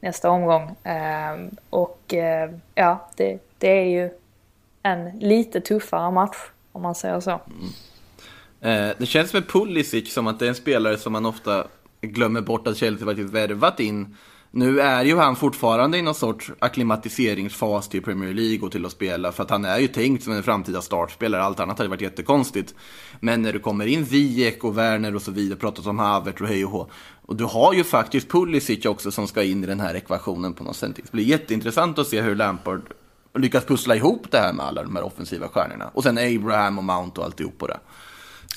[0.00, 0.76] nästa omgång.
[0.84, 1.36] Eh,
[1.70, 4.10] och eh, ja, det, det är ju
[4.82, 6.36] en lite tuffare match
[6.72, 7.40] om man säger så.
[8.60, 8.90] Mm.
[8.90, 11.66] Eh, det känns med Pulisic som att det är en spelare som man ofta
[12.00, 14.16] glömmer bort att Chelsea faktiskt värvat in.
[14.54, 18.92] Nu är ju han fortfarande i någon sorts akklimatiseringsfas till Premier League och till att
[18.92, 22.00] spela, för att han är ju tänkt som en framtida startspelare, allt annat hade varit
[22.00, 22.74] jättekonstigt.
[23.20, 26.48] Men när du kommer in Ziyech och Werner och så vidare, pratat om Havert och
[26.48, 26.86] hej och hå.
[27.26, 30.64] Och du har ju faktiskt Pulisic också som ska in i den här ekvationen på
[30.64, 30.96] något sätt.
[30.96, 32.82] Det blir jätteintressant att se hur Lampard
[33.34, 35.90] lyckas pussla ihop det här med alla de här offensiva stjärnorna.
[35.94, 37.78] Och sen Abraham och Mount och alltihop på det.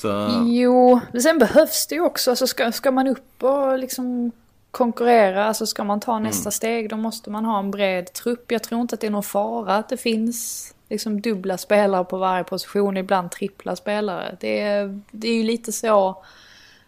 [0.01, 0.41] Så...
[0.45, 2.29] Jo, men sen behövs det ju också.
[2.29, 4.31] Alltså ska, ska man upp och liksom
[4.75, 6.51] konkurrera, alltså ska man ta nästa mm.
[6.51, 8.51] steg då måste man ha en bred trupp.
[8.51, 12.17] Jag tror inte att det är någon fara att det finns liksom dubbla spelare på
[12.17, 14.37] varje position, ibland trippla spelare.
[14.39, 16.23] Det är, det är ju lite så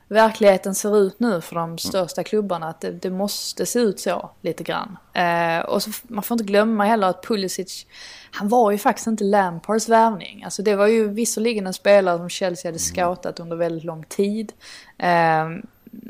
[0.08, 2.68] verkligheten ser ut nu för de största klubbarna.
[2.68, 4.98] Att det, det måste se ut så lite grann.
[5.14, 7.86] Eh, och så, man får inte glömma heller att Pulisic,
[8.32, 10.44] han var ju faktiskt inte Lampards värvning.
[10.44, 12.80] Alltså det var ju visserligen en spelare som Chelsea hade mm.
[12.80, 14.54] scoutat under väldigt lång tid.
[14.98, 15.48] Eh,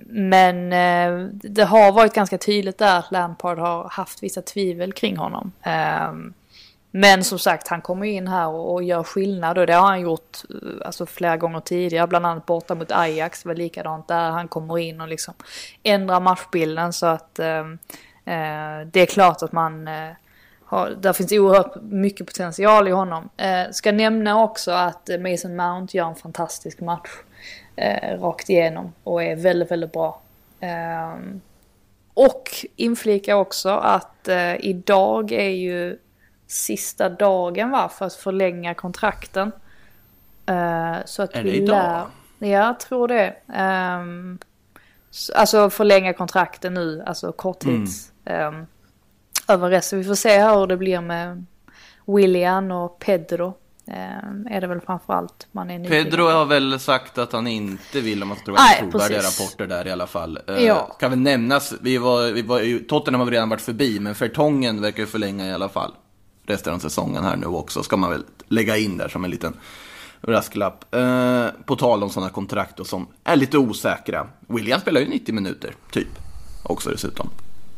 [0.06, 5.18] men eh, det har varit ganska tydligt där att Lampard har haft vissa tvivel kring
[5.18, 5.52] honom.
[5.64, 6.12] Eh,
[6.92, 10.02] men som sagt, han kommer in här och, och gör skillnad och det har han
[10.02, 12.08] gjort eh, alltså, flera gånger tidigare.
[12.08, 14.30] Bland annat borta mot Ajax var likadant där.
[14.30, 15.34] Han kommer in och liksom
[15.84, 17.60] ändrar matchbilden så att eh,
[18.26, 20.12] eh, det är klart att man eh,
[20.66, 23.30] har, där finns oerhört mycket potential i honom.
[23.38, 27.10] Eh, ska nämna också att Mason Mount gör en fantastisk match
[27.78, 30.22] eh, rakt igenom och är väldigt, väldigt bra.
[30.60, 31.18] Eh,
[32.14, 35.98] och inflika också att eh, idag är ju
[36.48, 39.52] sista dagen va, för att förlänga kontrakten.
[40.50, 42.08] Uh, så att är vi det idag?
[42.40, 42.50] Lär...
[42.50, 43.36] Ja, jag tror det.
[43.48, 44.40] Um,
[45.36, 48.12] alltså förlänga kontrakten nu, alltså korttids.
[48.26, 48.56] Mm.
[48.56, 48.68] Um,
[49.48, 50.00] över resten.
[50.00, 51.46] Vi får se här hur det blir med
[52.06, 53.54] William och Pedro.
[53.88, 58.02] Um, är det väl framförallt man är nyfiken Pedro har väl sagt att han inte
[58.02, 58.56] vill om man ska tro
[58.92, 60.40] trovärdiga rapporter där i alla fall.
[60.50, 60.98] Uh, ja.
[61.00, 64.82] Kan väl nämnas, vi var, vi var, Tottenham har vi redan varit förbi, men Fertongen
[64.82, 65.92] verkar ju förlänga i alla fall
[66.46, 67.84] resten av säsongen här nu också.
[67.84, 69.54] Ska man väl lägga in där som en liten
[70.22, 70.96] rasklapp.
[70.96, 74.28] Eh, på tal om sådana kontrakt och som är lite osäkra.
[74.48, 76.08] William spelar ju 90 minuter, typ.
[76.64, 77.30] Också dessutom.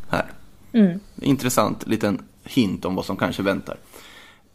[0.09, 0.25] Här.
[0.73, 0.99] Mm.
[1.21, 3.77] Intressant liten hint om vad som kanske väntar.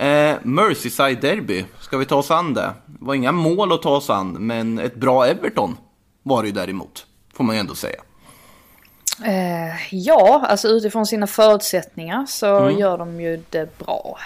[0.05, 2.73] Eh, Merseyside Derby, ska vi ta oss an det?
[2.87, 5.77] Det var inga mål att ta oss an, men ett bra Everton
[6.23, 7.07] var det ju däremot.
[7.35, 8.01] Får man ju ändå säga.
[9.25, 12.79] Eh, ja, alltså utifrån sina förutsättningar så mm.
[12.79, 14.19] gör de ju det bra.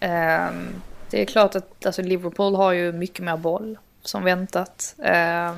[0.00, 0.50] Eh,
[1.10, 4.94] det är klart att alltså, Liverpool har ju mycket mer boll som väntat.
[4.98, 5.52] Eh,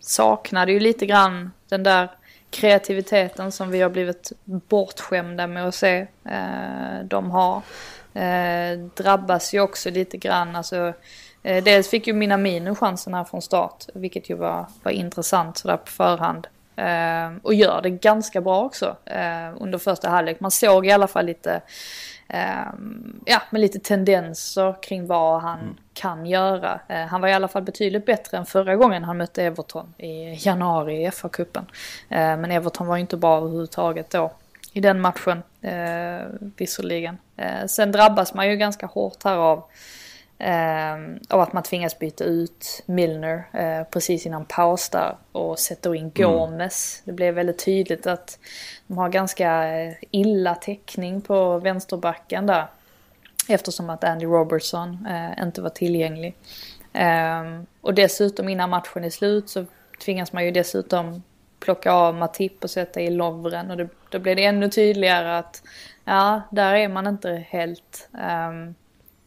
[0.00, 2.10] saknade ju lite grann den där
[2.50, 7.62] kreativiteten som vi har blivit bortskämda med att se eh, de har.
[8.14, 10.92] Eh, drabbas ju också lite grann, alltså
[11.42, 15.76] eh, Dels fick ju Minamino chansen här från start, vilket ju var, var intressant sådär
[15.76, 16.46] på förhand.
[16.78, 20.40] Uh, och gör det ganska bra också uh, under första halvlek.
[20.40, 21.60] Man såg i alla fall lite,
[22.34, 22.72] uh,
[23.24, 25.76] ja, med lite tendenser kring vad han mm.
[25.94, 26.80] kan göra.
[27.10, 31.04] han var i alla fall betydligt bättre än förra gången han mötte Everton i januari
[31.04, 31.64] i FA-cupen.
[32.08, 34.32] men Everton var ju inte bra överhuvudtaget då
[34.76, 35.42] i den matchen,
[36.56, 37.18] visserligen.
[37.66, 39.64] sen drabbas man ju ganska hårt här av
[40.38, 40.96] Eh,
[41.30, 46.00] och att man tvingas byta ut Milner eh, precis innan paus där och sätter in
[46.00, 46.12] mm.
[46.14, 47.02] Gomes.
[47.02, 47.04] Mm.
[47.04, 48.38] Det blev väldigt tydligt att
[48.86, 52.66] de har ganska eh, illa täckning på vänsterbacken där.
[53.48, 56.34] Eftersom att Andy Robertson eh, inte var tillgänglig.
[56.92, 59.64] Eh, och dessutom innan matchen är slut så
[60.04, 61.22] tvingas man ju dessutom
[61.64, 65.62] plocka av Matip och sätta i Lovren och det, då blir det ännu tydligare att
[66.04, 68.08] ja, där är man inte helt...
[68.12, 68.74] Um,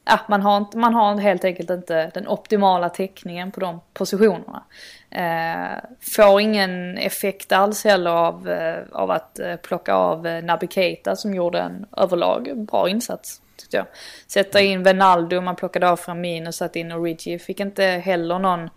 [0.05, 4.63] ja, man, har inte, man har helt enkelt inte den optimala täckningen på de positionerna.
[5.09, 5.83] Eh,
[6.15, 11.15] får ingen effekt alls heller av, eh, av att eh, plocka av eh, Naby Keita
[11.15, 13.41] som gjorde en överlag bra insats.
[13.57, 13.85] Tyckte jag.
[14.27, 17.39] Sätta in Venaldo, man plockade av Framin och satte in Origi.
[17.39, 18.69] Fick inte heller någon,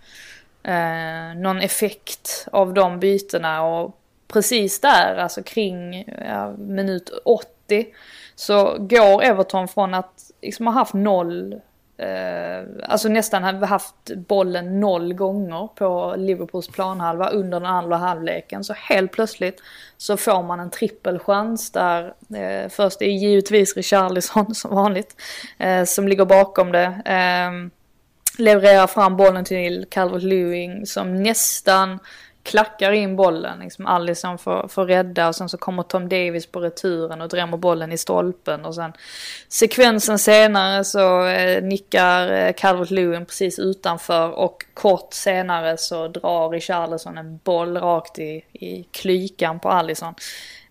[0.62, 3.96] eh, någon effekt av de bytena och
[4.32, 7.86] precis där, alltså kring ja, minut 80
[8.34, 11.52] så går Everton från att liksom ha haft noll,
[11.96, 18.64] eh, alltså nästan haft bollen noll gånger på Liverpools planhalva under den andra halvleken.
[18.64, 19.62] Så helt plötsligt
[19.96, 25.16] så får man en trippelchans där eh, först är givetvis Richarlison som vanligt
[25.58, 26.84] eh, som ligger bakom det.
[27.04, 27.50] Eh,
[28.38, 31.98] levererar fram bollen till Calvert Lewing som nästan
[32.42, 33.58] klackar in bollen.
[33.58, 37.56] Liksom Allison får, får rädda och sen så kommer Tom Davis på returen och drämmer
[37.56, 38.64] bollen i stolpen.
[38.64, 38.92] Och sen
[39.48, 46.50] sekvensen senare så eh, nickar eh, Calvert Lewin precis utanför och kort senare så drar
[46.50, 50.14] Richarlison en boll rakt i, i klykan på Allison.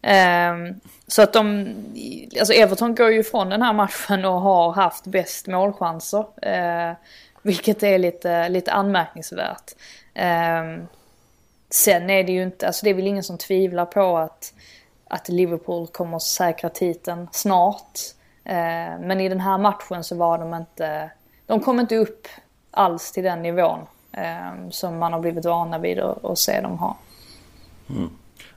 [0.02, 0.54] Eh,
[1.08, 1.68] så att de,
[2.40, 6.26] alltså Everton går ju från den här matchen och har haft bäst målchanser.
[6.42, 6.96] Eh,
[7.42, 9.72] vilket är lite, lite anmärkningsvärt.
[10.14, 10.84] Eh,
[11.70, 14.54] Sen är det ju inte, alltså det är väl ingen som tvivlar på att,
[15.08, 18.00] att Liverpool kommer säkra titeln snart.
[18.44, 21.12] Eh, men i den här matchen så var de inte,
[21.46, 22.28] de kom inte upp
[22.72, 23.80] alls till den nivån
[24.12, 26.98] eh, som man har blivit vana vid att se dem ha.
[27.90, 28.10] Mm.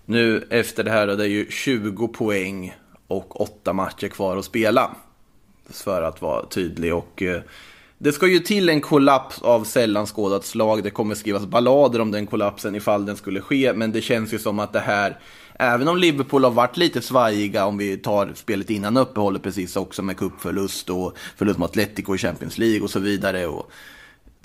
[0.05, 2.77] Nu efter det här då, det är ju 20 poäng
[3.07, 4.91] och 8 matcher kvar att spela.
[5.71, 7.43] För att vara tydlig och eh,
[8.03, 10.83] det ska ju till en kollaps av sällan skådat slag.
[10.83, 13.73] Det kommer skrivas ballader om den kollapsen ifall den skulle ske.
[13.73, 15.19] Men det känns ju som att det här,
[15.55, 20.03] även om Liverpool har varit lite svajiga om vi tar spelet innan uppehållet precis också
[20.03, 23.47] med cupförlust och förlust mot Atletico i Champions League och så vidare.
[23.47, 23.71] Och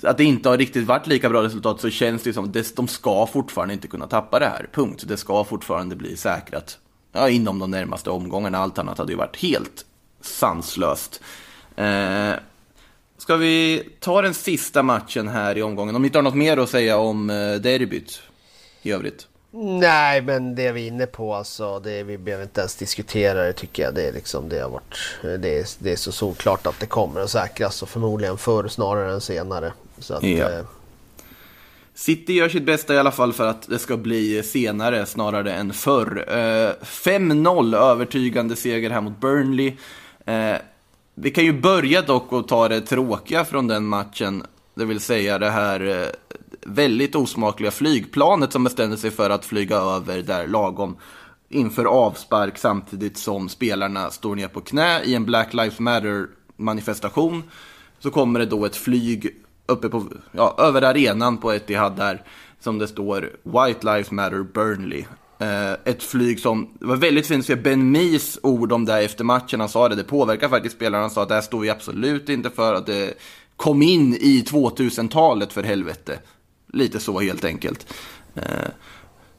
[0.02, 2.88] att det inte har riktigt varit lika bra resultat så känns det som att de
[2.88, 4.70] ska fortfarande inte kunna tappa det här.
[4.74, 5.04] Punkt.
[5.08, 6.78] Det ska fortfarande bli säkrat
[7.12, 8.58] ja, inom de närmaste omgångarna.
[8.58, 9.86] Allt annat hade ju varit helt
[10.22, 11.22] sanslöst.
[11.76, 12.34] Eh,
[13.28, 15.96] Ska vi ta den sista matchen här i omgången?
[15.96, 18.22] Om ni inte har något mer att säga om eh, derbyt
[18.82, 19.28] i övrigt?
[19.52, 23.54] Nej, men det vi är inne på alltså, det, vi behöver inte ens diskutera det
[23.54, 23.96] tycker jag.
[23.96, 27.22] Det är, liksom, det, har varit, det, är, det är så solklart att det kommer
[27.22, 29.74] att säkras och förmodligen förr snarare än senare.
[30.00, 30.50] Så att, ja.
[30.50, 30.66] eh...
[31.94, 35.74] City gör sitt bästa i alla fall för att det ska bli senare snarare än
[35.74, 36.26] förr.
[36.28, 39.74] Eh, 5-0 övertygande seger här mot Burnley.
[40.26, 40.56] Eh,
[41.20, 44.44] vi kan ju börja dock och ta det tråkiga från den matchen.
[44.76, 46.08] Det vill säga det här eh,
[46.66, 50.98] väldigt osmakliga flygplanet som bestämde sig för att flyga över där lagom
[51.50, 57.44] inför avspark samtidigt som spelarna står ner på knä i en Black Lives Matter-manifestation.
[58.00, 62.24] Så kommer det då ett flyg uppe på, ja, över arenan på Etihad där
[62.60, 65.06] som det står White Lives Matter Burnley.
[65.40, 69.00] Eh, ett flyg som, det var väldigt fint att se Ben Mis ord om det
[69.00, 69.60] efter matchen.
[69.60, 71.04] Han sa det, det påverkar faktiskt spelarna.
[71.04, 72.74] Han sa att det här står vi absolut inte för.
[72.74, 73.14] Att det
[73.56, 76.20] kom in i 2000-talet för helvete.
[76.74, 77.94] Lite så helt enkelt.
[78.36, 78.70] Eh,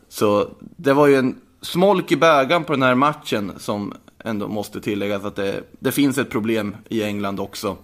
[0.08, 3.94] så det var ju en smolk i bägaren på den här matchen som
[4.24, 7.76] ändå måste tilläggas att det, det finns ett problem i England också.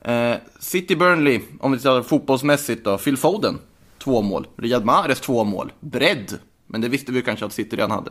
[0.00, 3.58] Eh, City Burnley, om vi tar fotbollsmässigt då, Phil Foden,
[3.98, 4.46] två mål.
[4.56, 5.72] Riyad Mahrez, två mål.
[5.80, 8.10] Bredd, men det visste vi kanske att City redan hade.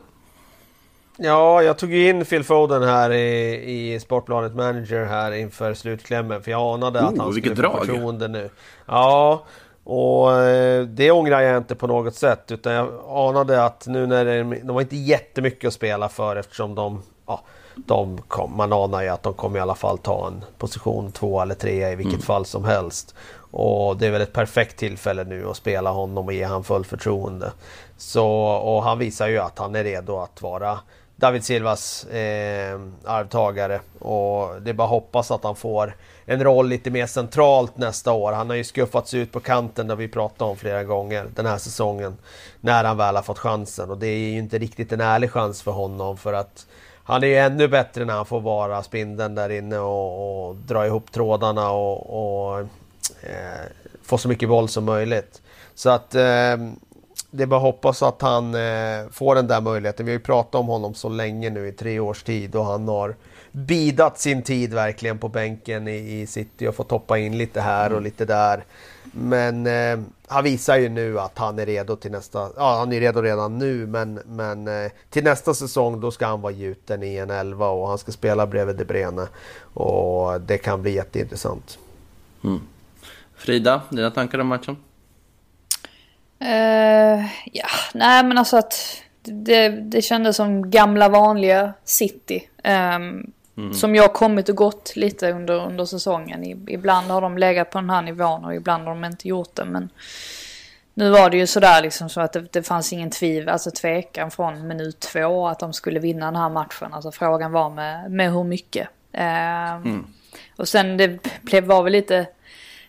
[1.18, 6.42] Ja, jag tog ju in Phil Foden här i, i Sportbladet Manager här inför slutklämmen.
[6.42, 8.50] För jag anade oh, att han skulle få förtroende nu.
[8.86, 9.46] Ja,
[9.84, 12.52] och eh, det ångrar jag inte på något sätt.
[12.52, 16.76] Utan jag anade att nu när det, de var inte jättemycket att spela för eftersom
[16.76, 17.02] de...
[17.28, 17.42] Ja,
[17.76, 21.42] de kom, man anar ju att de kommer i alla fall ta en position två
[21.42, 22.26] eller tre i vilket mm.
[22.26, 23.16] fall som helst.
[23.52, 26.86] Och det är väl ett perfekt tillfälle nu att spela honom och ge honom full
[26.86, 27.52] förtroende.
[27.98, 30.80] Så, och han visar ju att han är redo att vara
[31.16, 33.80] David Silvas eh, arvtagare.
[34.00, 38.12] Och det är bara att hoppas att han får en roll lite mer centralt nästa
[38.12, 38.32] år.
[38.32, 41.58] Han har ju skuffats ut på kanten, det vi pratat om flera gånger den här
[41.58, 42.18] säsongen.
[42.62, 43.90] När han väl har fått chansen.
[43.90, 46.66] Och det är ju inte riktigt en ärlig chans för honom för att
[47.04, 50.86] han är ju ännu bättre när han får vara spindeln där inne och, och dra
[50.86, 52.60] ihop trådarna och, och
[53.22, 53.66] eh,
[54.04, 55.42] få så mycket boll som möjligt.
[55.76, 56.58] Så att eh,
[57.36, 60.06] det är bara att hoppas att han eh, får den där möjligheten.
[60.06, 62.88] Vi har ju pratat om honom så länge nu i tre års tid och han
[62.88, 63.16] har
[63.52, 67.94] bidat sin tid verkligen på bänken i, i City och fått hoppa in lite här
[67.94, 68.64] och lite där.
[69.12, 73.00] Men eh, han visar ju nu att han är redo till nästa, ja han är
[73.00, 77.16] redo redan nu men, men eh, till nästa säsong då ska han vara gjuten i
[77.16, 79.28] en elva och han ska spela bredvid De Brene.
[79.74, 81.80] Och det kan bli jätteintressant.
[82.44, 82.60] Mm.
[83.36, 84.78] Frida, dina tankar om matchen?
[86.42, 92.50] Uh, ja, nej men alltså att det, det kändes som gamla vanliga City.
[92.64, 93.74] Um, mm.
[93.74, 96.44] Som jag kommit och gått lite under, under säsongen.
[96.70, 99.66] Ibland har de legat på den här nivån och ibland har de inte gjort det.
[99.66, 99.90] Men
[100.94, 104.32] nu var det ju sådär liksom så att det, det fanns ingen tvivel, alltså tvekan
[104.32, 106.94] från minut två att de skulle vinna den här matchen.
[106.94, 108.88] Alltså frågan var med, med hur mycket.
[109.14, 110.08] Um, mm.
[110.56, 112.28] Och sen det blev, var väl lite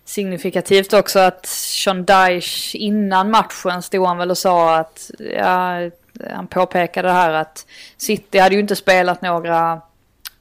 [0.07, 5.91] signifikativt också att Sean Dyche innan matchen stod han väl och sa att, ja,
[6.31, 9.81] han påpekade här att City hade ju inte spelat några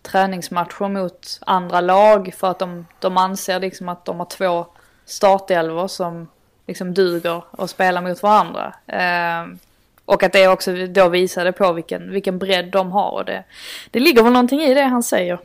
[0.02, 4.66] träningsmatcher mot andra lag för att de, de anser liksom att de har två
[5.06, 6.28] startelvor som
[6.68, 8.74] liksom duger att spela mot varandra.
[8.88, 9.56] Eh,
[10.06, 13.44] och att det också då visade på vilken, vilken bredd de har och det,
[13.92, 15.40] det ligger väl någonting i det han säger.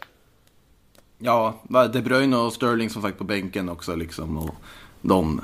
[1.22, 1.54] Ja,
[1.92, 4.38] De Bruyne och Sterling som sagt på bänken också liksom.
[4.38, 4.54] Och
[5.00, 5.40] de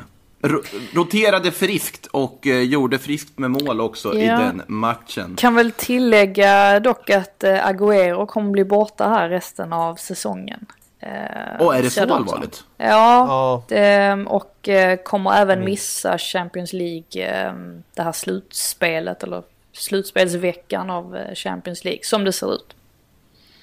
[0.93, 4.20] roterade friskt och eh, gjorde friskt med mål också ja.
[4.20, 5.37] i den matchen.
[5.37, 10.66] Kan väl tillägga dock att eh, Agüero kommer bli borta här resten av säsongen.
[11.01, 12.64] Eh, och är det så allvarligt?
[12.77, 13.62] Ja, ja.
[13.68, 15.64] Det, och eh, kommer även mm.
[15.64, 17.53] missa Champions League, eh,
[17.95, 22.77] det här slutspelet eller slutspelsveckan av Champions League som det ser ut.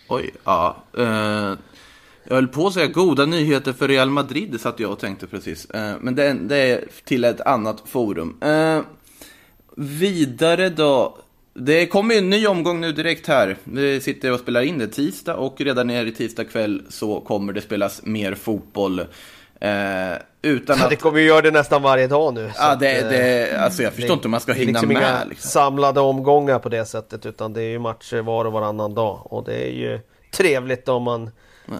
[0.07, 0.75] Oj, ja.
[0.97, 1.53] Eh,
[2.23, 5.65] jag höll på att säga goda nyheter för Real Madrid, satt jag och tänkte precis.
[5.65, 8.37] Eh, men det, det är till ett annat forum.
[8.41, 8.81] Eh,
[9.77, 11.17] vidare då.
[11.53, 13.57] Det kommer ju en ny omgång nu direkt här.
[13.63, 17.53] Vi sitter och spelar in det tisdag och redan ner i tisdag kväll så kommer
[17.53, 18.99] det spelas mer fotboll.
[19.59, 20.89] Eh, utan att...
[20.89, 22.51] Det kommer ju göra det nästan varje dag nu.
[22.57, 24.97] Ja, det, det, alltså jag förstår det, inte hur man ska hinna liksom med.
[24.97, 25.49] Inga liksom.
[25.49, 29.33] samlade omgångar på det sättet utan det är ju matcher var och varannan dag.
[29.33, 29.99] Och det är ju
[30.31, 31.31] trevligt om man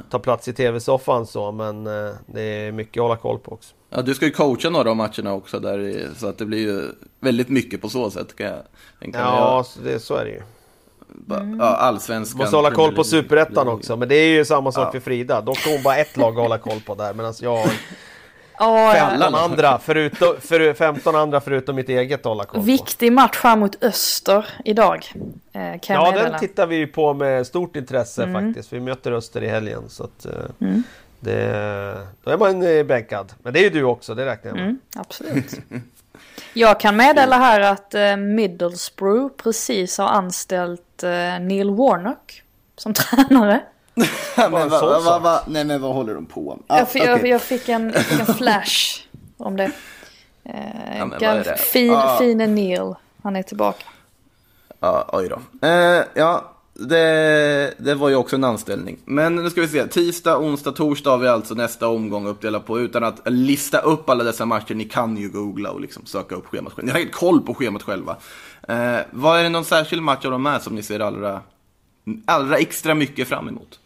[0.09, 3.75] ta plats i tv-soffan så, men eh, det är mycket att hålla koll på också.
[3.89, 6.91] Ja, du ska ju coacha några av matcherna också där, så att det blir ju
[7.19, 8.59] väldigt mycket på så sätt kan jag
[8.99, 9.09] mig.
[9.13, 10.41] Ja, så, det, så är det ju.
[11.29, 11.59] Mm.
[11.59, 12.37] Ja, allsvenskan.
[12.37, 14.91] Måste hålla koll på superettan också, men det är ju samma sak ja.
[14.91, 15.41] för Frida.
[15.41, 17.71] Då får hon bara ett lag att hålla koll på där, medan jag har
[18.57, 22.59] 15 andra, förutom, för, 15 andra förutom mitt eget på.
[22.59, 25.11] Viktig match här mot Öster idag.
[25.53, 28.45] Eh, ja, den tittar vi på med stort intresse mm.
[28.45, 28.73] faktiskt.
[28.73, 29.83] Vi möter Öster i helgen.
[29.89, 30.31] Så att, eh,
[30.61, 30.83] mm.
[31.19, 33.33] det, då är man eh, bänkad.
[33.43, 34.63] Men det är ju du också, det räknar jag med.
[34.63, 35.53] Mm, absolut.
[36.53, 42.43] jag kan meddela här att eh, Middlesbrough precis har anställt eh, Neil Warnock
[42.75, 43.61] som tränare.
[44.35, 46.63] Men, va, va, va, nej men vad håller de på med?
[46.67, 47.05] Ah, jag, okay.
[47.05, 48.99] jag, jag, fick en, fick en flash
[49.37, 49.71] om det.
[50.45, 51.57] Eh, ja, det?
[51.57, 52.17] Fin, ah.
[52.17, 53.85] Fine Neil, han är tillbaka.
[54.79, 55.67] Ja, oj då.
[55.67, 58.97] Eh, ja, det, det var ju också en anställning.
[59.05, 59.87] Men nu ska vi se.
[59.87, 62.79] Tisdag, onsdag, torsdag har vi alltså nästa omgång uppdelat på.
[62.79, 64.73] Utan att lista upp alla dessa matcher.
[64.73, 66.85] Ni kan ju googla och liksom söka upp schemat själva.
[66.85, 68.17] Ni har helt koll på schemat själva.
[68.67, 71.41] Eh, vad är det någon särskild match av de här som ni ser allra,
[72.25, 73.79] allra extra mycket fram emot?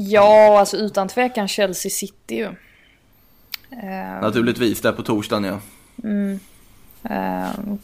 [0.00, 2.46] Ja, alltså utan tvekan Chelsea City ju.
[2.46, 5.60] Uh, Naturligtvis, där på torsdagen ja.
[6.04, 6.40] Mm.
[7.10, 7.74] Uh,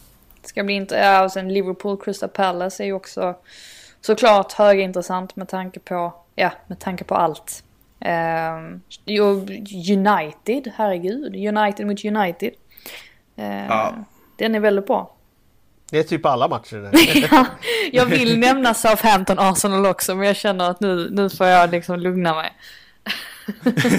[0.43, 3.35] ska bli inte, ja och sen Liverpool Crystal Palace är ju också
[4.01, 7.63] såklart högintressant med tanke på, ja med tanke på allt.
[8.05, 8.77] Uh,
[9.91, 11.35] United, herregud.
[11.35, 12.51] United mot United.
[13.39, 13.95] Uh, ja.
[14.37, 15.15] Den är väldigt bra.
[15.95, 16.75] Det är typ alla matcher.
[16.75, 16.91] Där.
[17.31, 17.45] ja,
[17.91, 21.99] jag vill nämna Southampton Arsenal också men jag känner att nu, nu får jag liksom
[21.99, 22.53] lugna mig.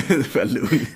[0.09, 0.87] nu får jag lugna.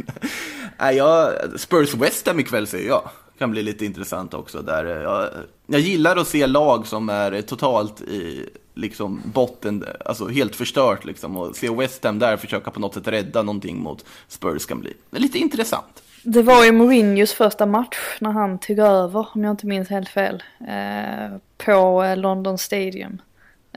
[0.78, 3.10] Nej, jag, Spurs West Ham ikväll säger jag.
[3.38, 4.62] Kan bli lite intressant också.
[4.62, 5.28] Där jag,
[5.70, 11.36] jag gillar att se lag som är totalt i liksom botten, alltså helt förstört liksom.
[11.36, 14.94] Och se West Ham där försöka på något sätt rädda någonting mot Spurs kan bli
[15.10, 16.02] lite intressant.
[16.22, 20.08] Det var ju Mourinhos första match när han tog över, om jag inte minns helt
[20.08, 23.22] fel, eh, på eh, London Stadium.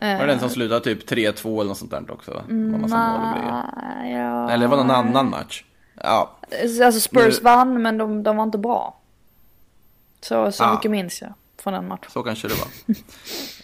[0.01, 2.31] Var det den som slutade typ 3-2 eller något sånt där också?
[2.31, 2.89] Var
[4.09, 5.63] ja, eller var det någon annan match?
[6.03, 6.37] Ja.
[6.83, 7.43] Alltså Spurs nu...
[7.43, 8.97] vann men de, de var inte bra.
[10.21, 10.73] Så, så ja.
[10.73, 11.33] mycket minns jag
[11.63, 12.07] från en match.
[12.09, 12.95] Så kanske det var.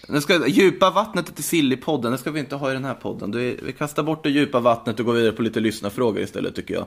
[0.07, 3.31] Nu ska, djupa vattnet i Sillypodden, det ska vi inte ha i den här podden.
[3.31, 6.85] Vi kastar bort det djupa vattnet och går vidare på lite lyssnarfrågor istället tycker jag.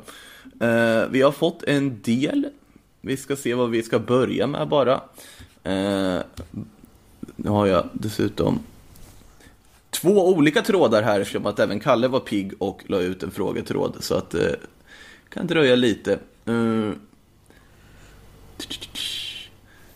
[0.68, 2.48] Uh, vi har fått en del.
[3.00, 4.94] Vi ska se vad vi ska börja med bara.
[5.66, 6.20] Uh,
[7.36, 8.58] nu har jag dessutom
[9.90, 13.96] två olika trådar här eftersom att även Kalle var pigg och la ut en frågetråd.
[14.00, 14.56] Så att det uh,
[15.28, 16.18] kan dröja lite.
[16.44, 16.90] Eh,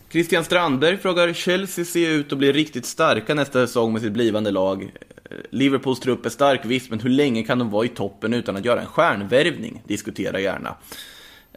[0.09, 4.51] Christian Strandberg frågar, Chelsea ser ut att bli riktigt starka nästa säsong med sitt blivande
[4.51, 4.83] lag.
[4.83, 8.57] Eh, Liverpools trupp är stark visst, men hur länge kan de vara i toppen utan
[8.57, 9.81] att göra en stjärnvärvning?
[9.87, 10.75] Diskutera gärna.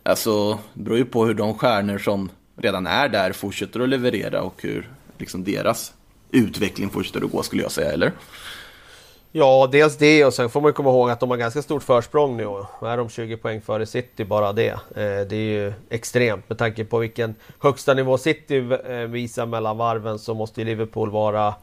[0.02, 4.42] Alltså, det beror ju på hur de stjärnor som redan är där fortsätter att leverera
[4.42, 4.88] och hur
[5.18, 5.92] liksom deras
[6.30, 8.12] utveckling fortsätter att gå skulle jag säga, eller?
[9.32, 12.36] Ja, dels det och sen får man komma ihåg att de har ganska stort försprång
[12.36, 12.44] nu.
[12.82, 14.70] Är de 20 poäng före City bara det?
[14.70, 18.56] Eh, det är ju extremt med tanke på vilken högsta nivå City
[18.86, 21.54] eh, visar mellan varven så måste ju Liverpool vara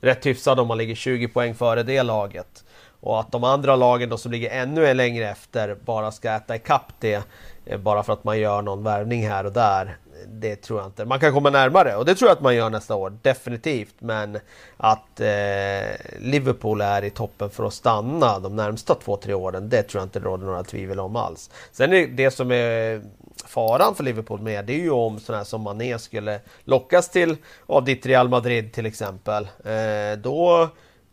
[0.00, 2.64] rätt hyfsad om man ligger 20 poäng före det laget.
[3.00, 6.92] Och att de andra lagen då som ligger ännu längre efter bara ska äta ikapp
[7.00, 7.22] det
[7.64, 9.96] eh, bara för att man gör någon värvning här och där
[10.26, 11.04] det tror jag inte.
[11.04, 13.94] Man kan komma närmare och det tror jag att man gör nästa år, definitivt.
[13.98, 14.38] Men
[14.76, 19.82] att eh, Liverpool är i toppen för att stanna de närmsta två, tre åren, det
[19.82, 21.50] tror jag inte det råder några tvivel om alls.
[21.72, 23.02] Sen är det som är
[23.46, 27.84] faran för Liverpool med, det är ju om sådana som Mané skulle lockas till av
[27.84, 29.48] ditt Real Madrid till exempel.
[29.64, 30.68] Eh, då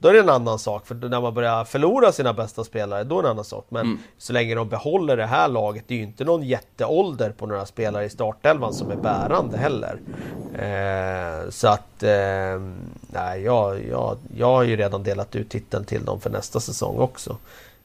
[0.05, 3.19] då är det en annan sak, för när man börjar förlora sina bästa spelare, då
[3.19, 3.65] är det en annan sak.
[3.69, 3.99] Men mm.
[4.17, 7.65] så länge de behåller det här laget, det är ju inte någon jätteålder på några
[7.65, 9.99] spelare i startelvan som är bärande heller.
[10.53, 12.61] Eh, så att, eh,
[13.07, 16.97] nej, jag, jag, jag har ju redan delat ut titeln till dem för nästa säsong
[16.97, 17.37] också.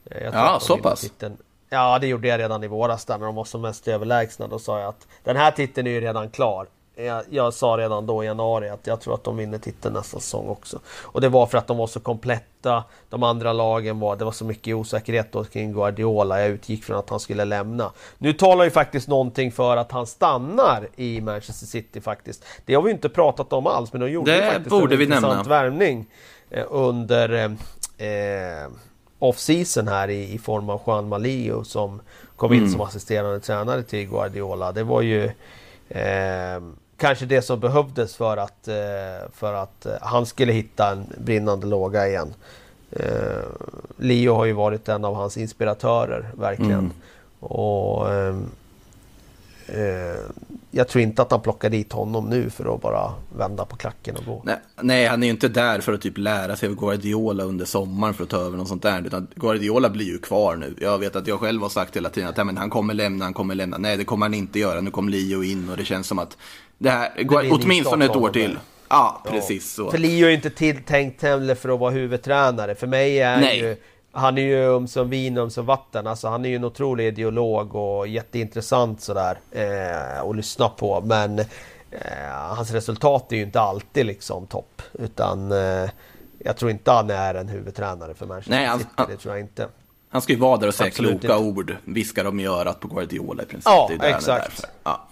[0.05, 1.01] Eh, ja, så pass?
[1.01, 1.37] Titeln,
[1.69, 4.47] ja, det gjorde jag redan i våras där när de var som mest överlägsna.
[4.47, 6.67] Då sa jag att den här titeln är ju redan klar
[7.07, 10.21] jag, jag, sa redan då i januari att jag tror att de vinner titeln nästa
[10.21, 10.81] säsong också.
[11.03, 12.85] Och det var för att de var så kompletta.
[13.09, 16.41] De andra lagen var, det var så mycket osäkerhet då kring Guardiola.
[16.41, 17.93] Jag utgick från att han skulle lämna.
[18.19, 22.45] Nu talar ju faktiskt någonting för att han stannar i Manchester City faktiskt.
[22.65, 25.05] Det har vi inte pratat om alls, men de gjorde det faktiskt borde en vi
[25.05, 25.49] intressant nämna.
[25.49, 26.07] värvning
[26.51, 27.57] eh, under
[27.99, 28.71] eh,
[29.19, 32.01] off-season här i, i, form av Juan Malio som
[32.37, 32.71] kom in mm.
[32.71, 34.73] som assisterande tränare till Guardiola.
[34.73, 35.25] Det var ju
[35.89, 36.61] eh,
[37.01, 41.67] kanske det som behövdes för att, eh, för att eh, han skulle hitta en brinnande
[41.67, 42.35] låga igen.
[42.91, 43.45] Eh,
[43.97, 46.73] Leo har ju varit en av hans inspiratörer, verkligen.
[46.73, 46.93] Mm.
[47.41, 48.51] Och ehm,
[50.71, 54.17] jag tror inte att han plockar dit honom nu för att bara vända på klacken
[54.17, 54.43] och gå.
[54.45, 57.65] Nej, nej han är ju inte där för att typ lära sig av Guardiola under
[57.65, 59.07] sommaren för att ta över något sånt där.
[59.07, 60.75] Utan Guardiola blir ju kvar nu.
[60.81, 63.35] Jag vet att jag själv har sagt hela tiden att men han kommer lämna, han
[63.35, 63.79] kommer lämna.
[63.79, 64.81] Nej, det kommer han inte göra.
[64.81, 66.37] Nu kommer Leo in och det känns som att
[66.81, 68.59] det här går åtminstone ett år till.
[68.89, 69.91] Ja, precis så.
[69.91, 72.75] För Leo är inte tilltänkt heller för att vara huvudtränare.
[72.75, 73.77] För mig är han ju...
[74.13, 76.07] Han är ju um som vin, um som vatten.
[76.07, 81.01] Alltså han är ju en otrolig ideolog och jätteintressant sådär eh, att lyssna på.
[81.01, 81.47] Men eh,
[82.31, 84.83] hans resultat är ju inte alltid liksom topp.
[84.93, 85.91] Utan eh,
[86.39, 88.91] jag tror inte han är en huvudtränare för Manchester Nej, han, City.
[89.09, 89.69] Det tror jag inte.
[90.11, 91.47] Han ska ju vara där och säga Absolut kloka inte.
[91.49, 91.77] ord.
[91.85, 93.65] Viska dem i örat på Guardiola i princip.
[93.67, 94.65] Ja, exakt.
[94.83, 95.09] Ja.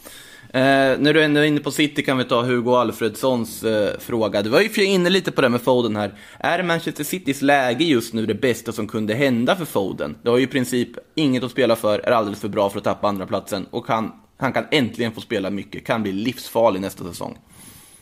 [0.50, 4.42] Eh, när du ändå är inne på City kan vi ta Hugo Alfredssons eh, fråga.
[4.42, 6.14] Du var ju inne lite på det med Foden här.
[6.38, 10.16] Är Manchester Citys läge just nu det bästa som kunde hända för Foden?
[10.22, 12.84] Det har ju i princip inget att spela för, är alldeles för bra för att
[12.84, 17.04] tappa andra platsen och han, han kan äntligen få spela mycket, kan bli livsfarlig nästa
[17.04, 17.38] säsong.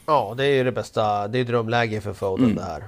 [0.06, 1.28] Ja, det är ju det bästa.
[1.28, 2.56] Det är drömläge för Foden mm.
[2.56, 2.82] det här.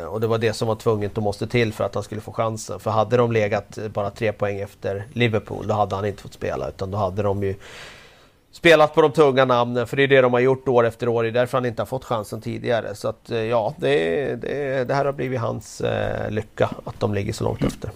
[0.00, 2.20] Eh, och det var det som var tvunget och måste till för att han skulle
[2.20, 2.80] få chansen.
[2.80, 6.68] För hade de legat bara tre poäng efter Liverpool, då hade han inte fått spela.
[6.68, 7.54] Utan då hade de ju
[8.56, 11.22] spelat på de tunga namnen, för det är det de har gjort år efter år.
[11.22, 12.94] Det är därför han inte har fått chansen tidigare.
[12.94, 13.96] Så att eh, ja, det,
[14.36, 17.72] det, det här har blivit hans eh, lycka, att de ligger så långt mm.
[17.72, 17.90] efter.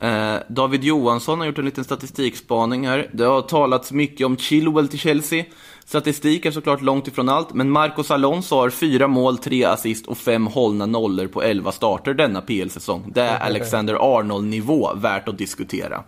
[0.00, 3.10] Eh, David Johansson har gjort en liten statistikspaning här.
[3.12, 5.44] Det har talats mycket om Chilwell till Chelsea.
[5.84, 10.18] Statistik är såklart långt ifrån allt, men Marcos Alonso har fyra mål, tre assist och
[10.18, 13.10] fem hållna nollor på elva starter denna PL-säsong.
[13.14, 16.02] Det är Alexander Arnold-nivå värt att diskutera.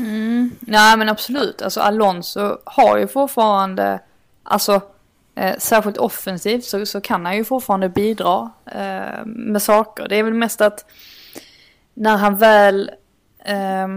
[0.00, 0.50] Mm.
[0.60, 4.00] Nej men absolut, alltså Alonso har ju fortfarande,
[4.42, 4.80] alltså
[5.34, 10.08] eh, särskilt offensivt så, så kan han ju fortfarande bidra eh, med saker.
[10.08, 10.84] Det är väl mest att
[11.94, 12.90] när han väl
[13.44, 13.88] eh,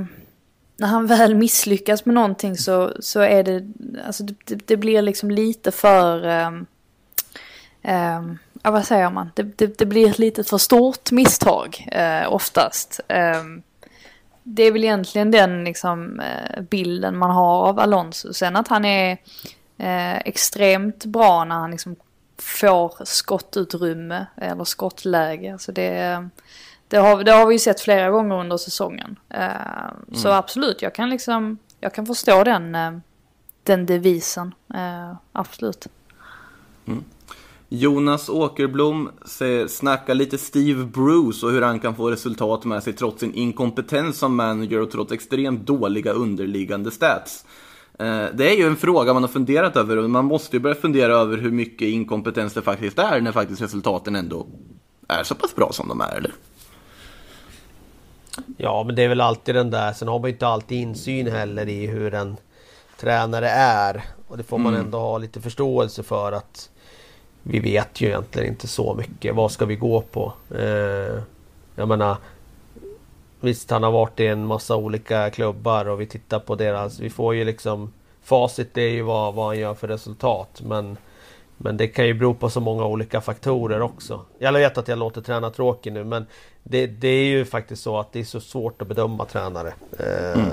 [0.78, 3.68] när han väl misslyckas med någonting så, så är det,
[4.08, 6.26] alltså det, det blir liksom lite för,
[7.82, 8.22] eh,
[8.64, 13.00] ja vad säger man, det, det, det, blir ett lite för stort misstag eh, oftast.
[13.08, 13.64] Ehm,
[14.44, 18.34] det är väl egentligen den liksom, eh, bilden man har av Alonso.
[18.34, 19.18] Sen att han är
[19.78, 21.96] eh, extremt bra när han liksom
[22.38, 25.58] får skottutrymme eller skottläge.
[25.60, 26.30] Så det,
[26.88, 29.20] det, har, det har vi ju sett flera gånger under säsongen.
[29.30, 30.16] Eh, mm.
[30.16, 32.92] Så absolut, jag kan liksom, jag kan förstå den, eh,
[33.64, 34.54] den devisen.
[34.74, 35.88] Eh, absolut.
[36.88, 37.04] Mm.
[37.76, 39.10] Jonas Åkerblom
[39.68, 44.18] snackar lite Steve Bruce och hur han kan få resultat med sig trots sin inkompetens
[44.18, 47.46] som manager och trots extremt dåliga underliggande stats.
[48.00, 50.76] Eh, det är ju en fråga man har funderat över och man måste ju börja
[50.76, 54.48] fundera över hur mycket inkompetens det faktiskt är när faktiskt resultaten ändå
[55.08, 56.32] är så pass bra som de är, eller?
[58.58, 59.94] Ja, men det är väl alltid den där.
[59.94, 62.38] Sen har man ju inte alltid insyn heller i hur en
[63.00, 64.04] tränare är.
[64.28, 66.70] Och det får man ändå ha lite förståelse för att
[67.44, 69.36] vi vet ju egentligen inte så mycket.
[69.36, 70.34] Vad ska vi gå på?
[70.56, 71.22] Eh,
[71.76, 72.18] jag menar
[73.44, 77.00] Visst, han har varit i en massa olika klubbar och vi tittar på deras...
[77.00, 77.94] Vi får ju liksom...
[78.24, 80.98] Facit är ju vad, vad han gör för resultat men...
[81.58, 84.22] Men det kan ju bero på så många olika faktorer också.
[84.40, 86.26] Jag vet att jag låter träna tråkig nu men
[86.64, 89.74] det, det är ju faktiskt så att det är så svårt att bedöma tränare.
[90.00, 90.50] Eh, Mm.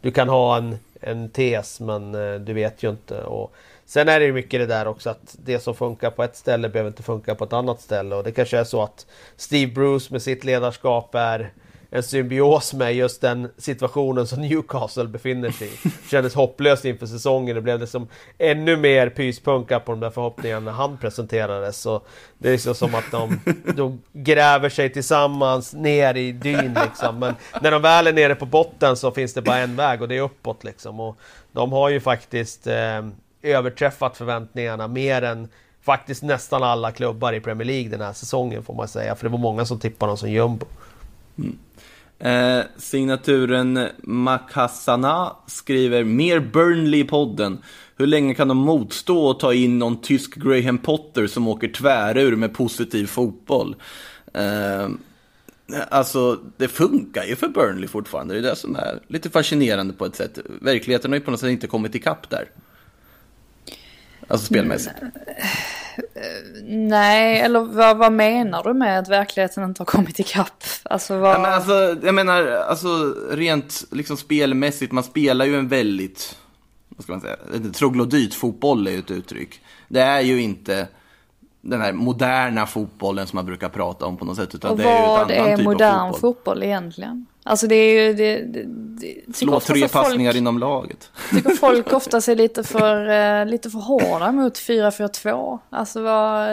[0.00, 3.22] Du kan ha en, en tes men eh, du vet ju inte.
[3.22, 3.54] Och
[3.90, 6.68] sen är det ju mycket det där också att det som funkar på ett ställe
[6.68, 8.14] behöver inte funka på ett annat ställe.
[8.14, 9.06] Och det kanske är så att
[9.36, 11.52] Steve Bruce med sitt ledarskap är
[11.90, 15.90] en symbios med just den situationen som Newcastle befinner sig i.
[16.10, 17.56] Kändes hopplöst inför säsongen.
[17.56, 18.08] Det blev det som
[18.38, 21.80] ännu mer pyspunka på de där förhoppningarna när han presenterades.
[21.80, 22.02] Så
[22.38, 23.40] det är liksom som att de,
[23.74, 27.18] de gräver sig tillsammans ner i dyn liksom.
[27.18, 30.08] Men när de väl är nere på botten så finns det bara en väg och
[30.08, 31.00] det är uppåt liksom.
[31.00, 31.16] Och
[31.52, 33.02] de har ju faktiskt eh,
[33.42, 35.48] överträffat förväntningarna mer än
[35.82, 39.14] faktiskt nästan alla klubbar i Premier League den här säsongen får man säga.
[39.14, 40.66] För det var många som tippade honom som jumbo.
[41.38, 41.58] Mm.
[42.18, 47.58] Eh, signaturen Makassana skriver mer Burnley i podden.
[47.96, 52.36] Hur länge kan de motstå att ta in någon tysk Graham Potter som åker tvärur
[52.36, 53.76] med positiv fotboll?
[54.34, 54.88] Eh,
[55.88, 58.34] alltså, det funkar ju för Burnley fortfarande.
[58.34, 60.38] Det är det som är lite fascinerande på ett sätt.
[60.60, 62.48] Verkligheten har ju på något sätt inte kommit ikapp där.
[64.30, 64.94] Alltså spelmässigt.
[66.64, 70.64] Nej, eller vad, vad menar du med att verkligheten inte har kommit ikapp?
[70.82, 71.34] Alltså vad...
[71.34, 76.38] Ja, men alltså, jag menar, alltså rent liksom spelmässigt, man spelar ju en väldigt,
[76.88, 77.36] vad ska man säga,
[77.74, 79.60] troglodytfotboll är ju ett uttryck.
[79.88, 80.88] Det är ju inte
[81.60, 84.84] den här moderna fotbollen som man brukar prata om på något sätt, utan och det
[84.84, 86.20] är ju vad ett annan är typ modern fotboll.
[86.20, 87.26] fotboll egentligen?
[87.42, 88.14] Alltså det är ju...
[88.14, 91.10] Det, det, det, Slå tre att folk- passningar inom laget.
[91.30, 93.08] tycker folk ofta är lite för,
[93.40, 95.58] eh, lite för hårda mot 4-4-2.
[95.70, 96.48] Alltså vad,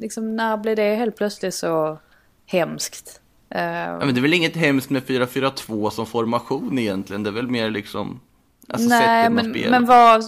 [0.00, 1.98] liksom, när blev det helt plötsligt så
[2.46, 3.20] hemskt?
[3.54, 7.34] Eh, Ja, men det är väl inget hemskt med 4-4-2 som formation egentligen, det är
[7.34, 8.20] väl mer liksom,
[8.68, 10.24] alltså nej, men, men vad,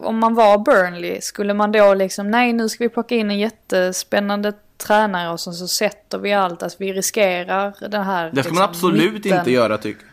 [0.00, 3.38] om man var Burnley, skulle man då liksom, nej nu ska vi plocka in en
[3.38, 8.30] jättespännande tränare och sen så sätter vi allt, alltså vi riskerar den här...
[8.30, 10.12] det ska man liksom, absolut mitten- inte göra tycker jag.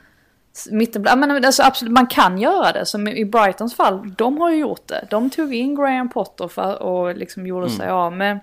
[0.71, 2.85] Mitten, ja, men alltså, absolut, man kan göra det.
[2.85, 5.07] Som i Brightons fall, de har ju gjort det.
[5.09, 8.39] De tog in Graham Potter för, och liksom gjorde sig av med,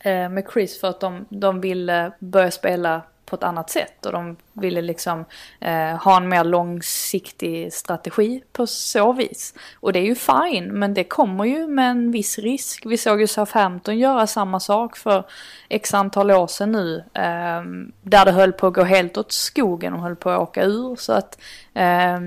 [0.00, 4.06] eh, med Chris för att de, de ville börja spela på ett annat sätt.
[4.06, 5.24] Och de ville liksom
[5.60, 9.54] eh, ha en mer långsiktig strategi på så vis.
[9.80, 12.86] Och det är ju fine, men det kommer ju med en viss risk.
[12.86, 15.24] Vi såg ju Southampton göra samma sak för
[15.68, 17.04] x antal år sedan nu.
[17.14, 17.62] Eh,
[18.02, 20.96] där det höll på att gå helt åt skogen och höll på att åka ur.
[20.96, 21.38] Så att
[21.74, 22.20] eh,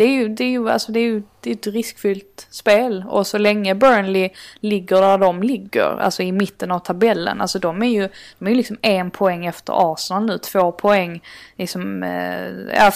[0.00, 3.04] det är ju, det är ju, alltså det är ju det är ett riskfyllt spel.
[3.08, 7.82] Och så länge Burnley ligger där de ligger, alltså i mitten av tabellen, alltså de
[7.82, 8.08] är ju,
[8.38, 11.22] de är ju liksom en poäng efter Arsenal nu, två poäng,
[11.56, 12.92] liksom, eh,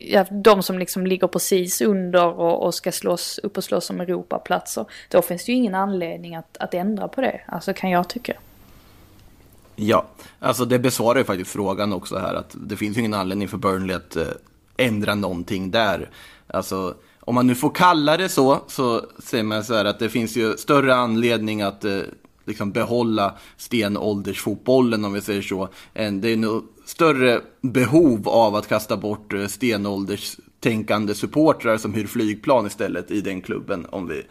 [0.00, 4.00] ja, de som liksom ligger precis under och, och ska slåss upp och slåss om
[4.00, 4.84] Europaplatser.
[5.08, 8.32] Då finns det ju ingen anledning att, att ändra på det, alltså kan jag tycka.
[9.76, 10.06] Ja,
[10.38, 13.58] alltså det besvarar ju faktiskt frågan också här att det finns ju ingen anledning för
[13.58, 14.24] Burnley att eh,
[14.76, 16.10] ändra någonting där.
[16.46, 20.08] Alltså, om man nu får kalla det så, så säger man så här att det
[20.08, 22.00] finns ju större anledning att eh,
[22.44, 25.68] liksom behålla stenåldersfotbollen om vi säger så.
[25.94, 32.06] Än, det är nog större behov av att kasta bort eh, stenålderstänkande supportrar som hyr
[32.06, 34.22] flygplan istället i den klubben om vi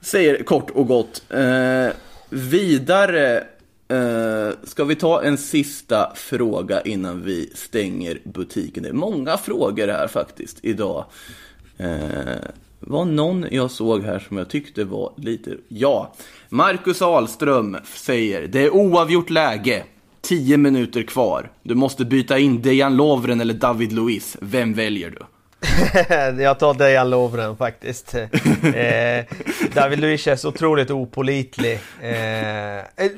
[0.00, 1.22] säger kort och gott.
[1.28, 1.88] Eh,
[2.28, 3.44] vidare
[3.90, 8.82] eh, ska vi ta en sista fråga innan vi stänger butiken.
[8.82, 11.04] Det är många frågor här faktiskt idag.
[11.78, 11.88] Eh,
[12.80, 15.56] var någon jag såg här som jag tyckte var lite...
[15.68, 16.14] Ja,
[16.48, 19.84] Marcus Ahlström säger det är oavgjort läge.
[20.20, 21.52] 10 minuter kvar.
[21.62, 24.36] Du måste byta in Dejan Lovren eller David Luiz.
[24.40, 25.18] Vem väljer du?
[26.38, 28.14] jag tar Dejan Lovren faktiskt.
[28.14, 29.24] eh,
[29.74, 31.74] David Luiz är så otroligt opolitlig.
[32.00, 32.10] Eh,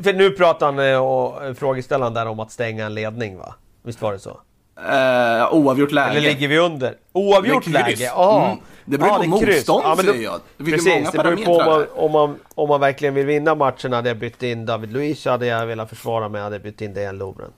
[0.02, 3.55] för nu pratar han eh, och frågeställaren där om att stänga en ledning va?
[3.82, 4.40] Visst var det så?
[4.77, 6.10] Eh, oavgjort läge.
[6.10, 6.94] Eller ligger vi under?
[7.12, 8.05] Oavgjort läge?
[8.05, 8.47] Ja.
[8.47, 8.59] Mm.
[8.85, 9.69] Det beror på är kryss.
[9.69, 10.40] motstånd, då- säger jag.
[10.56, 13.93] Det Precis, det beror på om man, om, man, om man verkligen vill vinna matchen
[13.93, 16.94] hade jag bytt in David Luiz, hade jag velat försvara mig hade jag bytt in
[16.94, 17.51] Dejan Lovren.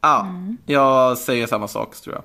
[0.00, 0.26] Ja,
[0.66, 2.22] jag säger samma sak tror jag.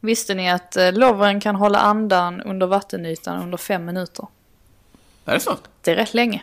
[0.00, 4.26] Visste ni att eh, Lovren kan hålla andan under vattenytan under fem minuter?
[5.24, 5.56] Är det så?
[5.82, 6.42] Det är rätt länge.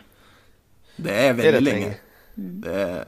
[0.95, 1.79] Det är väldigt Det är länge.
[1.85, 1.95] länge.
[2.35, 3.05] Det är...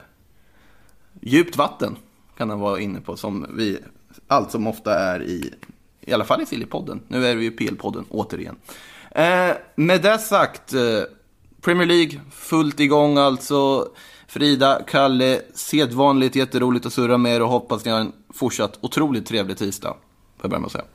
[1.22, 1.98] Djupt vatten
[2.38, 3.80] kan han vara inne på som vi
[4.28, 5.54] allt som ofta är i,
[6.02, 7.02] i alla fall i Sillypodden.
[7.08, 8.56] Nu är vi ju PL-podden återigen.
[9.12, 10.82] Eh, med det sagt, eh,
[11.62, 13.90] Premier League fullt igång alltså.
[14.28, 19.26] Frida, Kalle, sedvanligt jätteroligt att surra med er och hoppas ni har en fortsatt otroligt
[19.26, 19.96] trevlig tisdag.
[20.40, 20.86] Får jag börja med att säga.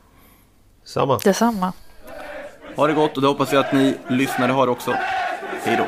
[0.83, 1.17] Samma.
[1.17, 1.73] Detsamma.
[2.75, 4.91] Ha det gott och det hoppas jag att ni lyssnare har också.
[5.63, 5.85] Hej då.